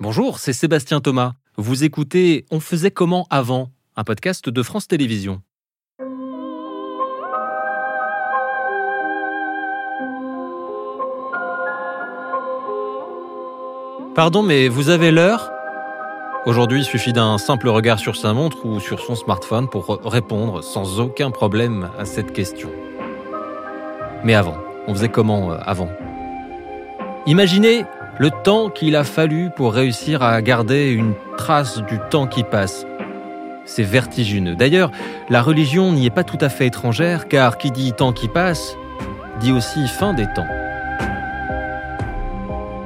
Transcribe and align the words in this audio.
Bonjour, 0.00 0.38
c'est 0.38 0.52
Sébastien 0.52 1.00
Thomas. 1.00 1.34
Vous 1.56 1.84
écoutez 1.84 2.46
On 2.50 2.60
faisait 2.60 2.90
comment 2.90 3.26
avant 3.30 3.70
un 3.96 4.04
podcast 4.04 4.48
de 4.48 4.62
France 4.62 4.88
Télévisions. 4.88 5.42
Pardon, 14.14 14.42
mais 14.42 14.68
vous 14.68 14.88
avez 14.88 15.10
l'heure? 15.10 15.52
Aujourd'hui, 16.46 16.80
il 16.80 16.84
suffit 16.84 17.12
d'un 17.12 17.38
simple 17.38 17.68
regard 17.68 17.98
sur 17.98 18.16
sa 18.16 18.32
montre 18.32 18.64
ou 18.64 18.80
sur 18.80 19.00
son 19.00 19.14
smartphone 19.14 19.68
pour 19.68 20.00
répondre 20.04 20.64
sans 20.64 20.98
aucun 20.98 21.30
problème 21.30 21.90
à 21.98 22.04
cette 22.04 22.32
question. 22.32 22.70
Mais 24.24 24.34
avant, 24.34 24.56
on 24.86 24.94
faisait 24.94 25.08
comment 25.08 25.52
euh, 25.52 25.58
avant? 25.60 25.88
Imaginez 27.26 27.84
le 28.20 28.30
temps 28.30 28.68
qu'il 28.68 28.96
a 28.96 29.04
fallu 29.04 29.48
pour 29.48 29.72
réussir 29.72 30.22
à 30.22 30.42
garder 30.42 30.90
une 30.90 31.14
trace 31.38 31.78
du 31.78 31.98
temps 32.10 32.26
qui 32.26 32.44
passe. 32.44 32.84
C'est 33.64 33.82
vertigineux. 33.82 34.54
D'ailleurs, 34.54 34.90
la 35.30 35.40
religion 35.40 35.90
n'y 35.90 36.04
est 36.04 36.10
pas 36.10 36.22
tout 36.22 36.36
à 36.42 36.50
fait 36.50 36.66
étrangère, 36.66 37.28
car 37.28 37.56
qui 37.56 37.70
dit 37.70 37.94
temps 37.94 38.12
qui 38.12 38.28
passe, 38.28 38.76
dit 39.40 39.52
aussi 39.52 39.88
fin 39.88 40.12
des 40.12 40.26
temps. 40.34 40.46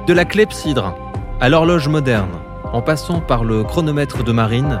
De 0.07 0.13
la 0.13 0.23
clepsydre 0.23 0.95
à 1.41 1.49
l'horloge 1.49 1.89
moderne, 1.89 2.31
en 2.71 2.81
passant 2.81 3.19
par 3.19 3.43
le 3.43 3.65
chronomètre 3.65 4.23
de 4.23 4.31
marine, 4.31 4.79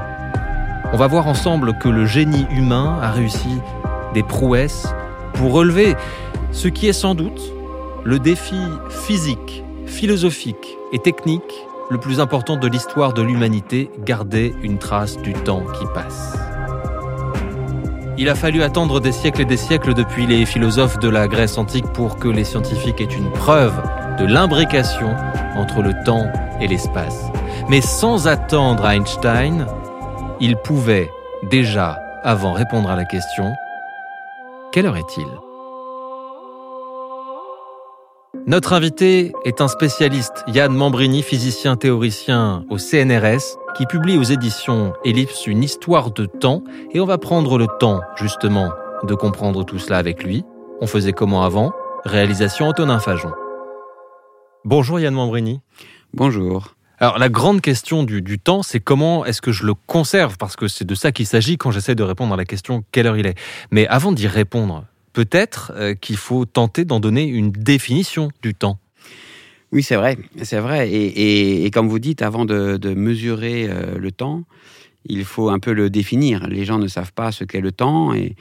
on 0.93 0.95
va 0.95 1.07
voir 1.07 1.27
ensemble 1.27 1.77
que 1.79 1.89
le 1.89 2.05
génie 2.05 2.47
humain 2.49 2.97
a 3.01 3.11
réussi 3.11 3.59
des 4.13 4.23
prouesses 4.23 4.87
pour 5.33 5.51
relever 5.51 5.97
ce 6.53 6.69
qui 6.69 6.87
est 6.87 6.93
sans 6.93 7.13
doute 7.13 7.41
le 8.05 8.19
défi 8.19 8.55
physique, 8.89 9.64
philosophique 9.85 10.77
et 10.91 10.99
technique 10.99 11.65
le 11.89 11.97
plus 11.97 12.19
important 12.19 12.57
de 12.57 12.67
l'histoire 12.67 13.13
de 13.13 13.21
l'humanité, 13.21 13.89
garder 13.99 14.53
une 14.63 14.77
trace 14.79 15.17
du 15.17 15.33
temps 15.33 15.63
qui 15.77 15.85
passe. 15.93 16.35
Il 18.17 18.29
a 18.29 18.35
fallu 18.35 18.63
attendre 18.63 18.99
des 18.99 19.11
siècles 19.11 19.41
et 19.41 19.45
des 19.45 19.57
siècles 19.57 19.93
depuis 19.93 20.25
les 20.25 20.45
philosophes 20.45 20.99
de 20.99 21.09
la 21.09 21.27
Grèce 21.27 21.57
antique 21.57 21.85
pour 21.93 22.17
que 22.17 22.27
les 22.27 22.45
scientifiques 22.45 23.01
aient 23.01 23.03
une 23.03 23.29
preuve 23.31 23.75
de 24.17 24.25
l'imbrication 24.25 25.13
entre 25.55 25.81
le 25.81 25.93
temps 26.05 26.31
et 26.61 26.67
l'espace. 26.67 27.25
Mais 27.69 27.81
sans 27.81 28.27
attendre 28.27 28.87
Einstein, 28.87 29.67
il 30.39 30.55
pouvait 30.57 31.09
déjà, 31.49 31.99
avant 32.23 32.53
répondre 32.53 32.89
à 32.89 32.95
la 32.95 33.05
question, 33.05 33.53
quelle 34.71 34.85
heure 34.85 34.97
est-il? 34.97 35.27
Notre 38.47 38.73
invité 38.73 39.33
est 39.43 39.61
un 39.61 39.67
spécialiste, 39.67 40.43
Yann 40.47 40.73
Mambrini, 40.73 41.23
physicien 41.23 41.75
théoricien 41.75 42.63
au 42.69 42.77
CNRS, 42.77 43.57
qui 43.75 43.85
publie 43.85 44.17
aux 44.17 44.23
éditions 44.23 44.93
Ellipse 45.03 45.47
une 45.47 45.63
histoire 45.63 46.11
de 46.11 46.25
temps, 46.25 46.63
et 46.93 46.99
on 46.99 47.05
va 47.05 47.17
prendre 47.17 47.57
le 47.57 47.67
temps, 47.79 48.01
justement, 48.15 48.71
de 49.03 49.15
comprendre 49.15 49.63
tout 49.63 49.79
cela 49.79 49.97
avec 49.97 50.23
lui. 50.23 50.43
On 50.79 50.87
faisait 50.87 51.13
comment 51.13 51.43
avant? 51.43 51.73
Réalisation 52.03 52.67
Antonin 52.67 52.99
Fajon. 52.99 53.31
Bonjour 54.63 54.99
Yann 54.99 55.13
Mambrini. 55.13 55.61
Bonjour. 56.13 56.75
Alors 56.97 57.17
la 57.17 57.29
grande 57.29 57.61
question 57.61 58.03
du, 58.03 58.39
temps, 58.39 58.63
c'est 58.63 58.79
comment 58.79 59.25
est-ce 59.25 59.41
que 59.41 59.51
je 59.51 59.65
le 59.65 59.73
conserve? 59.73 60.37
Parce 60.37 60.55
que 60.55 60.67
c'est 60.67 60.85
de 60.85 60.95
ça 60.95 61.11
qu'il 61.11 61.25
s'agit 61.25 61.57
quand 61.57 61.71
j'essaie 61.71 61.95
de 61.95 62.03
répondre 62.03 62.33
à 62.33 62.37
la 62.37 62.45
question 62.45 62.83
quelle 62.91 63.07
heure 63.07 63.17
il 63.17 63.25
est. 63.25 63.37
Mais 63.71 63.87
avant 63.87 64.11
d'y 64.11 64.27
répondre, 64.27 64.85
peut-être 65.15 65.71
euh, 65.75 65.95
qu'il 65.95 66.17
faut 66.17 66.43
tenter 66.43 66.83
d'en 66.83 66.99
donner 66.99 67.23
une 67.23 67.49
définition 67.49 68.29
du 68.43 68.53
temps. 68.53 68.77
Oui, 69.71 69.81
c'est 69.81 69.95
vrai, 69.95 70.17
c'est 70.43 70.59
vrai. 70.59 70.91
Et, 70.91 71.71
comme 71.71 71.87
vous 71.87 71.99
dites, 71.99 72.21
avant 72.21 72.45
de, 72.45 72.77
mesurer 72.93 73.67
euh, 73.69 73.97
le 73.97 74.11
temps, 74.11 74.43
il 75.05 75.23
faut 75.23 75.49
un 75.49 75.59
peu 75.59 75.71
le 75.71 75.89
définir. 75.89 76.47
Les 76.47 76.65
gens 76.65 76.79
ne 76.79 76.87
savent 76.87 77.13
pas 77.13 77.31
ce 77.31 77.45
qu'est 77.45 77.61
le 77.61 77.71
temps. 77.71 78.13
Et, 78.13 78.35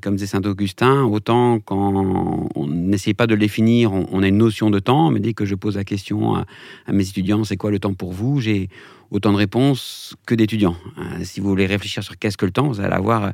comme 0.00 0.14
disait 0.16 0.26
Saint 0.26 0.42
Augustin, 0.42 1.04
autant 1.04 1.60
quand 1.60 2.48
on 2.54 2.66
n'essaie 2.66 3.14
pas 3.14 3.26
de 3.26 3.34
le 3.34 3.40
définir, 3.40 3.92
on, 3.92 4.22
a 4.22 4.28
une 4.28 4.36
notion 4.36 4.70
de 4.70 4.78
temps. 4.78 5.10
Mais 5.10 5.20
dès 5.20 5.32
que 5.32 5.44
je 5.44 5.54
pose 5.54 5.76
la 5.76 5.84
question 5.84 6.36
à, 6.36 6.46
à 6.86 6.92
mes 6.92 7.08
étudiants, 7.08 7.44
c'est 7.44 7.56
quoi 7.56 7.70
le 7.70 7.78
temps 7.78 7.94
pour 7.94 8.12
vous 8.12 8.40
J'ai 8.40 8.68
autant 9.10 9.32
de 9.32 9.38
réponses 9.38 10.14
que 10.26 10.34
d'étudiants. 10.34 10.76
Euh, 10.98 11.24
si 11.24 11.40
vous 11.40 11.48
voulez 11.48 11.66
réfléchir 11.66 12.02
sur 12.02 12.18
qu'est-ce 12.18 12.36
que 12.36 12.46
le 12.46 12.52
temps, 12.52 12.68
vous 12.68 12.80
allez 12.80 12.92
avoir 12.92 13.32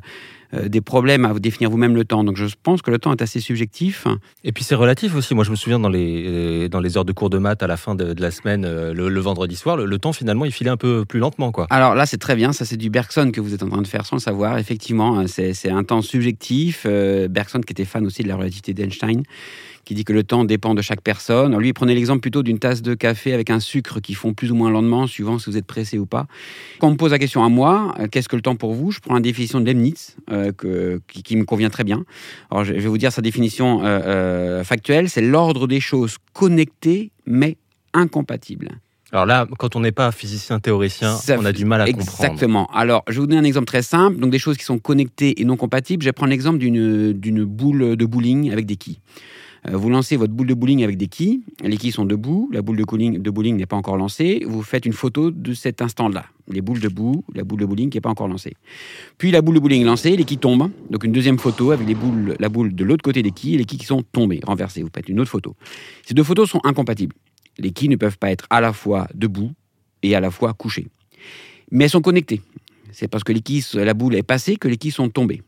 euh, 0.53 0.69
des 0.69 0.79
problèmes 0.79 1.25
à 1.25 1.33
vous 1.33 1.39
définir 1.39 1.69
vous-même 1.69 1.95
le 1.95 2.05
temps. 2.05 2.23
Donc 2.23 2.37
je 2.37 2.45
pense 2.63 2.81
que 2.81 2.91
le 2.91 2.99
temps 2.99 3.11
est 3.11 3.21
assez 3.21 3.39
subjectif. 3.39 4.07
Et 4.43 4.51
puis 4.51 4.63
c'est 4.63 4.75
relatif 4.75 5.15
aussi. 5.15 5.35
Moi 5.35 5.43
je 5.43 5.51
me 5.51 5.55
souviens 5.55 5.79
dans 5.79 5.89
les, 5.89 6.23
euh, 6.27 6.69
dans 6.69 6.79
les 6.79 6.97
heures 6.97 7.05
de 7.05 7.11
cours 7.11 7.29
de 7.29 7.37
maths 7.37 7.61
à 7.61 7.67
la 7.67 7.77
fin 7.77 7.95
de, 7.95 8.15
la 8.17 8.31
semaine, 8.31 8.65
le, 8.65 9.19
vendredi 9.19 9.55
soir, 9.55 9.75
le, 9.77 9.97
temps 9.97 10.13
finalement 10.13 10.45
il 10.45 10.51
filait 10.51 10.69
un 10.69 10.77
peu 10.77 11.03
plus 11.05 11.19
lentement. 11.19 11.51
quoi. 11.51 11.67
Alors 11.69 11.95
là 11.95 12.05
c'est 12.05 12.17
très 12.17 12.35
bien, 12.35 12.53
ça 12.53 12.63
c'est 12.63 12.77
du 12.77 12.89
Bergson 12.89 13.31
que 13.31 13.41
vous 13.41 13.53
êtes 13.53 13.63
en 13.63 13.69
train 13.69 13.81
de 13.81 13.87
faire 13.87 14.05
sans 14.05 14.17
le 14.17 14.21
savoir. 14.21 14.57
Effectivement, 14.57 15.25
c'est 15.27 15.69
un 15.69 15.83
temps 15.83 16.01
subjectif. 16.01 16.35
Bergson 17.29 17.61
qui 17.61 17.71
était 17.71 17.85
fan 17.85 18.05
aussi 18.05 18.23
de 18.23 18.27
la 18.27 18.35
relativité 18.35 18.73
d'Einstein 18.73 19.23
qui 19.85 19.93
dit 19.93 20.03
que 20.03 20.11
le 20.11 20.23
temps 20.23 20.43
dépend 20.43 20.73
de 20.73 20.81
chaque 20.81 21.01
personne. 21.01 21.57
Lui, 21.57 21.69
il 21.69 21.73
prenait 21.73 21.93
l'exemple 21.93 22.19
plutôt 22.19 22.43
d'une 22.43 22.59
tasse 22.59 22.81
de 22.81 22.95
café 22.95 23.33
avec 23.33 23.49
un 23.49 23.59
sucre 23.59 23.99
qui 24.01 24.15
font 24.15 24.33
plus 24.33 24.51
ou 24.51 24.55
moins 24.55 24.69
lentement, 24.69 25.07
suivant 25.07 25.39
si 25.39 25.49
vous 25.49 25.57
êtes 25.57 25.65
pressé 25.65 25.97
ou 25.97 26.05
pas. 26.05 26.27
Quand 26.79 26.87
on 26.87 26.91
me 26.91 26.97
pose 26.97 27.11
la 27.11 27.19
question 27.19 27.43
à 27.43 27.49
moi, 27.49 27.95
euh, 27.99 28.07
qu'est-ce 28.07 28.27
que 28.27 28.35
le 28.35 28.41
temps 28.41 28.55
pour 28.55 28.73
vous? 28.73 28.91
Je 28.91 28.99
prends 28.99 29.13
la 29.13 29.21
définition 29.21 29.61
de 29.61 29.65
Leibniz, 29.65 30.17
euh, 30.31 30.51
qui, 31.07 31.37
me 31.37 31.45
convient 31.45 31.69
très 31.69 31.83
bien. 31.83 32.03
Alors 32.49 32.63
je 32.65 32.73
vais 32.73 32.87
vous 32.87 32.97
dire 32.97 33.11
sa 33.11 33.21
définition 33.21 33.81
euh, 33.83 34.63
factuelle, 34.63 35.09
c'est 35.09 35.21
l'ordre 35.21 35.67
des 35.67 35.79
choses 35.79 36.17
connectées 36.33 37.11
mais 37.25 37.57
incompatibles. 37.93 38.71
Alors 39.15 39.25
là, 39.25 39.47
quand 39.57 39.77
on 39.77 39.79
n'est 39.79 39.93
pas 39.93 40.11
physicien 40.11 40.59
théoricien, 40.59 41.15
on 41.39 41.45
a 41.45 41.53
du 41.53 41.63
mal 41.63 41.79
à 41.79 41.85
comprendre. 41.85 42.11
Exactement. 42.11 42.67
Alors, 42.73 43.01
je 43.07 43.13
vais 43.13 43.19
vous 43.21 43.27
donner 43.27 43.39
un 43.39 43.45
exemple 43.45 43.67
très 43.67 43.81
simple. 43.81 44.17
Donc, 44.17 44.29
des 44.29 44.39
choses 44.39 44.57
qui 44.57 44.65
sont 44.65 44.77
connectées 44.77 45.39
et 45.39 45.45
non 45.45 45.55
compatibles. 45.55 46.03
Je 46.03 46.09
vais 46.09 46.11
prendre 46.11 46.31
l'exemple 46.31 46.57
d'une 46.57 47.45
boule 47.45 47.95
de 47.95 48.05
bowling 48.05 48.51
avec 48.51 48.65
des 48.65 48.75
quilles. 48.75 48.99
Euh, 49.69 49.77
vous 49.77 49.89
lancez 49.89 50.17
votre 50.17 50.33
boule 50.33 50.47
de 50.47 50.53
bowling 50.53 50.83
avec 50.83 50.97
des 50.97 51.07
quilles. 51.07 51.43
Les 51.63 51.77
quilles 51.77 51.93
sont 51.93 52.03
debout. 52.03 52.49
La 52.51 52.61
boule 52.61 52.75
de 52.75 52.83
bowling, 52.83 53.21
de 53.21 53.29
bowling 53.29 53.55
n'est 53.55 53.65
pas 53.65 53.77
encore 53.77 53.95
lancée. 53.95 54.43
Vous 54.45 54.63
faites 54.63 54.85
une 54.85 54.91
photo 54.91 55.31
de 55.31 55.53
cet 55.53 55.81
instant-là. 55.81 56.25
Les 56.49 56.59
boules 56.59 56.81
debout, 56.81 57.23
la 57.33 57.45
boule 57.45 57.61
de 57.61 57.65
bowling 57.65 57.89
qui 57.89 57.95
n'est 57.95 58.01
pas 58.01 58.09
encore 58.09 58.27
lancée. 58.27 58.57
Puis 59.17 59.31
la 59.31 59.41
boule 59.41 59.55
de 59.55 59.59
bowling 59.61 59.85
lancée, 59.85 60.17
les 60.17 60.25
quilles 60.25 60.39
tombent. 60.39 60.71
Donc 60.89 61.05
une 61.05 61.13
deuxième 61.13 61.39
photo 61.39 61.71
avec 61.71 61.87
les 61.87 61.95
boules, 61.95 62.35
la 62.37 62.49
boule 62.49 62.75
de 62.75 62.83
l'autre 62.83 63.01
côté 63.01 63.23
des 63.23 63.31
quilles 63.31 63.55
et 63.55 63.59
les 63.59 63.65
quilles 63.65 63.79
qui 63.79 63.85
sont 63.85 64.03
tombées, 64.03 64.41
renversées. 64.45 64.83
Vous 64.83 64.89
faites 64.93 65.07
une 65.07 65.21
autre 65.21 65.31
photo. 65.31 65.55
Ces 66.05 66.13
deux 66.13 66.23
photos 66.25 66.49
sont 66.49 66.59
incompatibles. 66.65 67.15
Les 67.57 67.71
quilles 67.71 67.89
ne 67.89 67.95
peuvent 67.95 68.17
pas 68.17 68.31
être 68.31 68.45
à 68.49 68.61
la 68.61 68.73
fois 68.73 69.07
debout 69.13 69.51
et 70.03 70.15
à 70.15 70.19
la 70.19 70.31
fois 70.31 70.53
couchées. 70.53 70.87
Mais 71.71 71.85
elles 71.85 71.89
sont 71.89 72.01
connectées. 72.01 72.41
C'est 72.91 73.07
parce 73.07 73.23
que 73.23 73.33
les 73.33 73.41
quilles, 73.41 73.63
la 73.73 73.93
boule 73.93 74.15
est 74.15 74.23
passée 74.23 74.55
que 74.55 74.67
les 74.67 74.77
quilles 74.77 74.91
sont 74.91 75.09
tombées. 75.09 75.41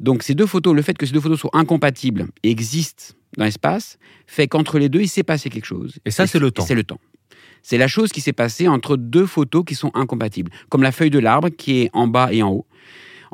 Donc 0.00 0.22
ces 0.22 0.34
deux 0.34 0.46
photos, 0.46 0.74
le 0.74 0.82
fait 0.82 0.96
que 0.96 1.06
ces 1.06 1.12
deux 1.12 1.20
photos 1.20 1.40
soient 1.40 1.50
incompatibles 1.54 2.26
et 2.42 2.50
existent 2.50 3.14
dans 3.36 3.44
l'espace, 3.44 3.98
fait 4.26 4.46
qu'entre 4.46 4.78
les 4.78 4.88
deux, 4.88 5.00
il 5.00 5.08
s'est 5.08 5.22
passé 5.22 5.50
quelque 5.50 5.64
chose. 5.64 5.98
Et 6.04 6.10
ça, 6.10 6.26
c'est 6.26 6.38
le 6.38 6.50
temps. 6.50 6.64
C'est 6.64 6.74
le 6.74 6.84
temps. 6.84 7.00
C'est 7.62 7.78
la 7.78 7.88
chose 7.88 8.12
qui 8.12 8.20
s'est 8.20 8.32
passée 8.34 8.68
entre 8.68 8.96
deux 8.96 9.26
photos 9.26 9.64
qui 9.66 9.74
sont 9.74 9.90
incompatibles. 9.94 10.52
Comme 10.68 10.82
la 10.82 10.92
feuille 10.92 11.10
de 11.10 11.18
l'arbre 11.18 11.48
qui 11.48 11.80
est 11.80 11.90
en 11.94 12.06
bas 12.06 12.32
et 12.32 12.42
en 12.42 12.50
haut. 12.50 12.66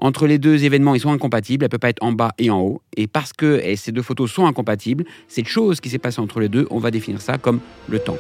Entre 0.01 0.27
les 0.27 0.39
deux 0.39 0.65
événements, 0.65 0.95
ils 0.95 1.01
sont 1.01 1.13
incompatibles. 1.13 1.65
Elle 1.65 1.71
peut 1.71 1.79
pas 1.79 1.91
être 1.91 2.03
en 2.03 2.13
bas 2.13 2.33
et 2.39 2.51
en 2.51 2.61
haut. 2.61 2.83
Et 2.97 3.07
parce 3.07 3.33
que 3.33 3.63
ces 3.77 3.93
deux 3.93 4.03
photos 4.03 4.31
sont 4.31 4.47
incompatibles, 4.47 5.05
cette 5.29 5.49
chose 5.49 5.81
qui 5.81 5.91
s'est 5.91 5.99
passée 5.99 6.21
entre 6.21 6.41
les 6.41 6.49
deux, 6.49 6.67
on 6.71 6.79
va 6.79 6.91
définir 6.91 7.21
ça 7.21 7.39
comme 7.39 7.61
le 7.89 7.99
temps. 7.99 8.19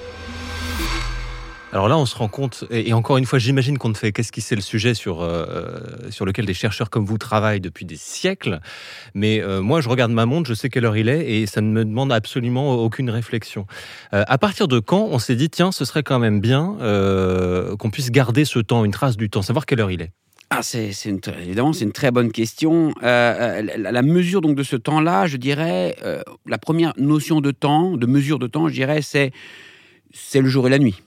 Alors 1.72 1.88
là, 1.88 1.96
on 1.96 2.04
se 2.04 2.16
rend 2.16 2.26
compte, 2.26 2.64
et 2.70 2.92
encore 2.92 3.16
une 3.16 3.26
fois, 3.26 3.38
j'imagine 3.38 3.78
qu'on 3.78 3.90
ne 3.90 3.94
fait 3.94 4.10
qu'esquisser 4.10 4.56
le 4.56 4.60
sujet 4.60 4.92
sur, 4.92 5.22
euh, 5.22 5.78
sur 6.10 6.24
lequel 6.24 6.44
des 6.44 6.54
chercheurs 6.54 6.90
comme 6.90 7.04
vous 7.04 7.16
travaillent 7.16 7.60
depuis 7.60 7.84
des 7.84 7.96
siècles. 7.96 8.58
Mais 9.14 9.40
euh, 9.40 9.62
moi, 9.62 9.80
je 9.80 9.88
regarde 9.88 10.10
ma 10.10 10.26
montre, 10.26 10.48
je 10.48 10.54
sais 10.54 10.68
quelle 10.68 10.84
heure 10.84 10.96
il 10.96 11.08
est, 11.08 11.30
et 11.30 11.46
ça 11.46 11.60
ne 11.60 11.68
me 11.68 11.84
demande 11.84 12.10
absolument 12.10 12.74
aucune 12.74 13.08
réflexion. 13.08 13.66
Euh, 14.12 14.24
à 14.26 14.36
partir 14.36 14.66
de 14.66 14.80
quand 14.80 15.06
on 15.12 15.20
s'est 15.20 15.36
dit, 15.36 15.48
tiens, 15.48 15.70
ce 15.70 15.84
serait 15.84 16.02
quand 16.02 16.18
même 16.18 16.40
bien 16.40 16.76
qu'on 17.78 17.90
puisse 17.90 18.10
garder 18.10 18.44
ce 18.44 18.58
temps, 18.58 18.84
une 18.84 18.90
trace 18.90 19.16
du 19.16 19.30
temps, 19.30 19.42
savoir 19.42 19.64
quelle 19.64 19.80
heure 19.80 19.92
il 19.92 20.02
est? 20.02 20.10
Ah, 20.50 20.62
c'est, 20.62 20.90
évidemment, 21.40 21.72
c'est 21.72 21.84
une 21.84 21.92
très 21.92 22.10
bonne 22.10 22.32
question. 22.32 22.92
la, 23.00 23.62
la, 23.62 24.02
mesure 24.02 24.40
donc 24.40 24.56
de 24.56 24.62
ce 24.62 24.76
temps-là, 24.76 25.26
je 25.26 25.36
dirais, 25.36 25.96
la 26.46 26.58
première 26.58 26.92
notion 26.98 27.40
de 27.40 27.50
temps, 27.50 27.96
de 27.96 28.06
mesure 28.06 28.38
de 28.38 28.46
temps, 28.46 28.68
je 28.68 28.74
dirais, 28.74 29.00
c'est 29.00 29.32
c'est 30.12 30.40
le 30.40 30.48
jour 30.48 30.66
et 30.66 30.70
la 30.70 30.78
nuit. 30.78 31.02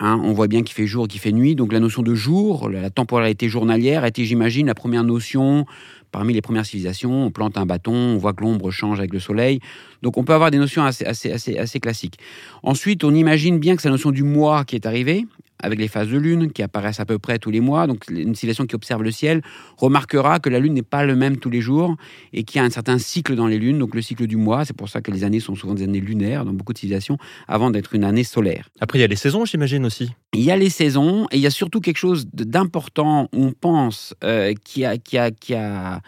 Hein, 0.00 0.20
on 0.22 0.32
voit 0.32 0.46
bien 0.46 0.62
qu'il 0.62 0.74
fait 0.74 0.86
jour 0.86 1.06
et 1.06 1.08
qu'il 1.08 1.20
fait 1.20 1.32
nuit. 1.32 1.56
Donc 1.56 1.72
la 1.72 1.80
notion 1.80 2.02
de 2.02 2.14
jour, 2.14 2.68
la 2.68 2.90
temporalité 2.90 3.48
journalière 3.48 4.04
été, 4.04 4.24
j'imagine, 4.24 4.66
la 4.66 4.74
première 4.74 5.04
notion 5.04 5.66
parmi 6.10 6.32
les 6.32 6.40
premières 6.40 6.64
civilisations. 6.64 7.24
On 7.24 7.30
plante 7.30 7.58
un 7.58 7.66
bâton, 7.66 7.92
on 7.92 8.16
voit 8.16 8.32
que 8.32 8.42
l'ombre 8.42 8.70
change 8.70 8.98
avec 9.00 9.12
le 9.12 9.18
soleil. 9.18 9.60
Donc 10.02 10.16
on 10.16 10.24
peut 10.24 10.32
avoir 10.32 10.50
des 10.50 10.58
notions 10.58 10.84
assez, 10.84 11.04
assez, 11.04 11.32
assez, 11.32 11.58
assez 11.58 11.80
classiques. 11.80 12.18
Ensuite, 12.62 13.02
on 13.02 13.12
imagine 13.12 13.58
bien 13.58 13.74
que 13.74 13.82
c'est 13.82 13.88
la 13.88 13.94
notion 13.94 14.12
du 14.12 14.22
mois 14.22 14.64
qui 14.64 14.76
est 14.76 14.86
arrivée 14.86 15.26
avec 15.62 15.78
les 15.78 15.88
phases 15.88 16.08
de 16.08 16.18
lune 16.18 16.52
qui 16.52 16.62
apparaissent 16.62 17.00
à 17.00 17.06
peu 17.06 17.18
près 17.18 17.38
tous 17.38 17.50
les 17.50 17.60
mois, 17.60 17.86
donc 17.86 18.04
une 18.10 18.34
civilisation 18.34 18.66
qui 18.66 18.74
observe 18.74 19.02
le 19.02 19.10
ciel, 19.10 19.42
remarquera 19.76 20.38
que 20.38 20.48
la 20.48 20.60
lune 20.60 20.74
n'est 20.74 20.82
pas 20.82 21.04
le 21.04 21.16
même 21.16 21.36
tous 21.38 21.50
les 21.50 21.60
jours 21.60 21.96
et 22.32 22.44
qu'il 22.44 22.58
y 22.58 22.62
a 22.62 22.64
un 22.64 22.70
certain 22.70 22.98
cycle 22.98 23.34
dans 23.34 23.46
les 23.46 23.58
lunes, 23.58 23.78
donc 23.78 23.94
le 23.94 24.02
cycle 24.02 24.26
du 24.26 24.36
mois. 24.36 24.64
C'est 24.64 24.76
pour 24.76 24.88
ça 24.88 25.00
que 25.00 25.10
les 25.10 25.24
années 25.24 25.40
sont 25.40 25.54
souvent 25.54 25.74
des 25.74 25.84
années 25.84 26.00
lunaires 26.00 26.44
dans 26.44 26.52
beaucoup 26.52 26.72
de 26.72 26.78
civilisations 26.78 27.18
avant 27.46 27.70
d'être 27.70 27.94
une 27.94 28.04
année 28.04 28.24
solaire. 28.24 28.68
Après, 28.80 28.98
il 28.98 29.02
y 29.02 29.04
a 29.04 29.08
les 29.08 29.16
saisons, 29.16 29.44
j'imagine 29.44 29.84
aussi. 29.84 30.10
Il 30.34 30.42
y 30.42 30.50
a 30.50 30.56
les 30.56 30.70
saisons 30.70 31.26
et 31.30 31.36
il 31.36 31.40
y 31.40 31.46
a 31.46 31.50
surtout 31.50 31.80
quelque 31.80 31.96
chose 31.96 32.26
d'important, 32.32 33.28
on 33.32 33.52
pense, 33.52 34.14
euh, 34.24 34.54
qui 34.64 34.84
a, 34.84 34.98
qui 34.98 35.18
a, 35.18 35.30
qui 35.30 35.54
a 35.54 36.00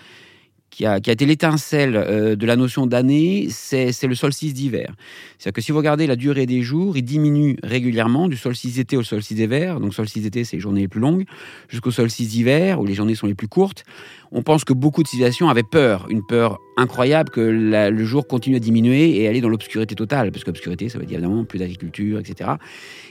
qui 0.71 0.87
a, 0.87 0.97
été 0.99 1.27
l'étincelle 1.27 1.97
euh, 1.97 2.37
de 2.37 2.47
la 2.47 2.57
notion 2.57 2.87
d'année, 2.87 3.49
c'est 3.51 4.03
le 4.05 4.15
solstice 4.15 4.55
d'hiver. 4.55 4.95
C'est-à-dire 5.39 5.55
que 5.55 5.61
si 5.61 5.73
vous 5.73 5.79
regardez 5.79 6.07
la 6.07 6.17
durée 6.17 6.47
des 6.47 6.63
jours, 6.63 6.97
il 6.97 7.03
diminue 7.03 7.57
régulièrement 7.63 8.29
du 8.29 8.37
solstice 8.37 8.77
d'été 8.77 8.97
au 8.97 9.03
solstice 9.03 9.37
d'hiver. 9.37 9.81
Donc 9.81 9.95
solstice 9.95 10.23
d'été, 10.23 10.45
c'est 10.45 10.57
les 10.57 10.61
journées 10.61 10.83
les 10.83 10.89
plus 10.89 11.01
longues, 11.01 11.25
jusqu'au 11.69 11.91
solstice 11.91 12.29
d'hiver, 12.29 12.81
où 12.81 12.87
les 12.87 12.95
journées 12.95 13.17
sont 13.17 13.27
les 13.27 13.35
plus 13.35 13.49
courtes 13.49 13.85
on 14.33 14.43
pense 14.43 14.65
que 14.65 14.73
beaucoup 14.73 15.03
de 15.03 15.09
civilisations 15.09 15.49
avaient 15.49 15.63
peur, 15.63 16.07
une 16.09 16.23
peur 16.25 16.59
incroyable 16.77 17.31
que 17.31 17.41
le 17.41 18.05
jour 18.05 18.27
continue 18.27 18.57
à 18.57 18.59
diminuer 18.59 19.21
et 19.21 19.29
aller 19.29 19.41
dans 19.41 19.49
l'obscurité 19.49 19.95
totale, 19.95 20.33
parce 20.33 20.45
qu'obscurité, 20.45 20.89
ça 20.89 20.99
veut 20.99 21.05
dire 21.05 21.19
évidemment 21.19 21.45
plus 21.45 21.59
d'agriculture, 21.59 22.19
etc. 22.19 22.53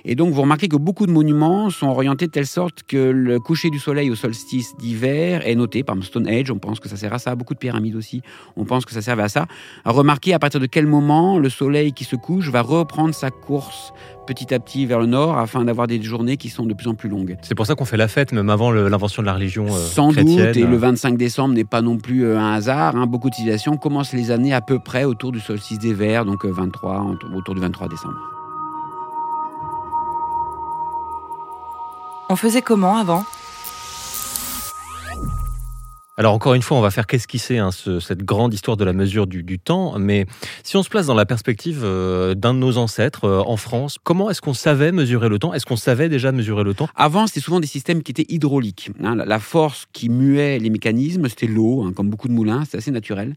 Et 0.06 0.16
donc, 0.16 0.34
vous 0.34 0.42
remarquez 0.42 0.68
que 0.68 0.78
beaucoup 0.78 1.06
de 1.06 1.12
monuments 1.12 1.70
sont 1.70 1.88
orientés 1.88 2.28
de 2.28 2.32
telle 2.32 2.48
sorte 2.48 2.84
que 2.84 2.98
le 2.98 3.40
coucher 3.40 3.70
du 3.70 3.80
soleil 3.80 4.10
au 4.10 4.16
solstice 4.16 4.76
d'hiver 4.78 5.46
est 5.46 5.56
noté, 5.56 5.84
par 5.84 6.02
Stonehenge, 6.02 6.50
on 6.52 6.58
pense 6.58 6.80
que 6.80 6.90
ça 6.90 6.98
sert 6.98 7.14
à 7.14 7.20
ça, 7.20 7.36
beaucoup 7.36 7.54
de 7.54 7.60
pyramides 7.60 7.96
aussi, 7.96 8.22
on 8.56 8.66
pense 8.66 8.86
que 8.86 8.94
ça 8.94 9.02
servait 9.02 9.24
à 9.24 9.30
ça. 9.30 9.46
À 9.86 9.92
remarquer 9.92 10.34
à 10.34 10.40
partir 10.40 10.60
de 10.60 10.66
quel 10.66 10.88
moment 10.88 11.38
le 11.38 11.50
soleil 11.50 11.94
qui 11.94 12.06
se 12.06 12.16
couche 12.16 12.50
va 12.50 12.62
reprendre 12.62 13.14
sa 13.14 13.30
course 13.30 13.94
petit 14.30 14.54
à 14.54 14.60
petit 14.60 14.86
vers 14.86 15.00
le 15.00 15.08
nord 15.08 15.40
afin 15.40 15.66
d'avoir 15.66 15.88
des 15.88 16.00
journées 16.00 16.38
qui 16.38 16.50
sont 16.50 16.68
de 16.68 16.76
plus 16.76 16.88
en 16.88 16.94
plus 16.94 17.10
longues. 17.10 17.36
C'est 17.42 17.56
pour 17.56 17.66
ça 17.66 17.74
qu'on 17.74 17.86
fait 17.86 17.98
la 17.98 18.08
fête 18.08 18.32
même 18.32 18.52
avant 18.52 18.72
l'invention 18.72 19.24
de 19.24 19.26
la 19.26 19.34
religion 19.34 19.66
euh, 19.66 19.72
Sans 19.72 20.14
doute, 20.14 20.56
et 20.56 20.66
le 20.66 20.78
25 20.78 21.18
décembre 21.18 21.56
n'est 21.56 21.64
pas 21.64 21.82
non 21.82 21.98
plus 21.98 22.26
euh, 22.26 22.38
un 22.38 22.54
hasard. 22.54 22.96
Hein. 22.96 23.08
Beaucoup 23.08 23.32
de 23.32 23.36
civilisations 23.36 23.78
commencent 23.78 24.14
les 24.14 24.30
années 24.30 24.54
à 24.54 24.62
peu 24.62 24.78
près 24.78 25.04
autour 25.04 25.32
du 25.32 25.40
solstice 25.40 25.80
d'hiver, 25.80 26.26
donc 26.26 26.46
23, 26.46 27.08
euh, 27.24 27.38
autour 27.38 27.56
du 27.56 27.62
23 27.62 27.88
décembre. 27.88 28.20
On 32.30 32.36
faisait 32.36 32.62
comment 32.62 32.98
avant? 32.98 33.24
Alors 36.20 36.34
encore 36.34 36.54
une 36.54 36.62
fois, 36.62 36.78
on 36.78 36.82
va 36.82 36.92
faire 36.92 37.08
qu'esquisser 37.08 37.60
hein, 37.60 37.70
cette 37.72 38.24
grande 38.24 38.54
histoire 38.54 38.76
de 38.76 38.84
la 38.84 38.92
mesure 38.92 39.26
du, 39.26 39.58
temps, 39.58 39.98
mais 39.98 40.26
si 40.64 40.76
on 40.76 40.84
se 40.84 40.90
place 40.90 41.06
dans 41.06 41.14
la 41.14 41.26
perspective 41.26 41.80
euh, 41.86 42.36
d'un 42.36 42.54
de 42.54 42.60
nos 42.60 42.78
ancêtres 42.78 43.24
euh, 43.24 43.42
en 43.46 43.56
France, 43.56 43.98
comment 44.04 44.30
est-ce 44.30 44.42
qu'on 44.42 44.54
savait 44.54 44.92
mesurer 44.92 45.30
le 45.30 45.40
temps? 45.40 45.54
Est-ce 45.54 45.66
qu'on 45.66 45.78
savait 45.78 46.10
déjà 46.10 46.34
mesurer 46.34 46.66
le 46.66 46.74
temps? 46.74 46.90
Avant, 46.98 47.26
c'était 47.26 47.40
souvent 47.40 47.62
des 47.62 47.68
systèmes 47.68 48.04
qui 48.04 48.12
étaient 48.12 48.26
hydrauliques. 48.28 48.92
Hein. 49.02 49.16
la, 49.16 49.40
force 49.40 49.86
qui 49.94 50.10
muait 50.10 50.60
les 50.60 50.70
mécanismes, 50.70 51.30
c'était 51.30 51.48
l'eau, 51.48 51.84
hein, 51.84 51.94
comme 51.96 52.10
beaucoup 52.10 52.28
de 52.28 52.34
moulins, 52.34 52.66
c'est 52.70 52.76
assez 52.76 52.92
naturel. 52.92 53.36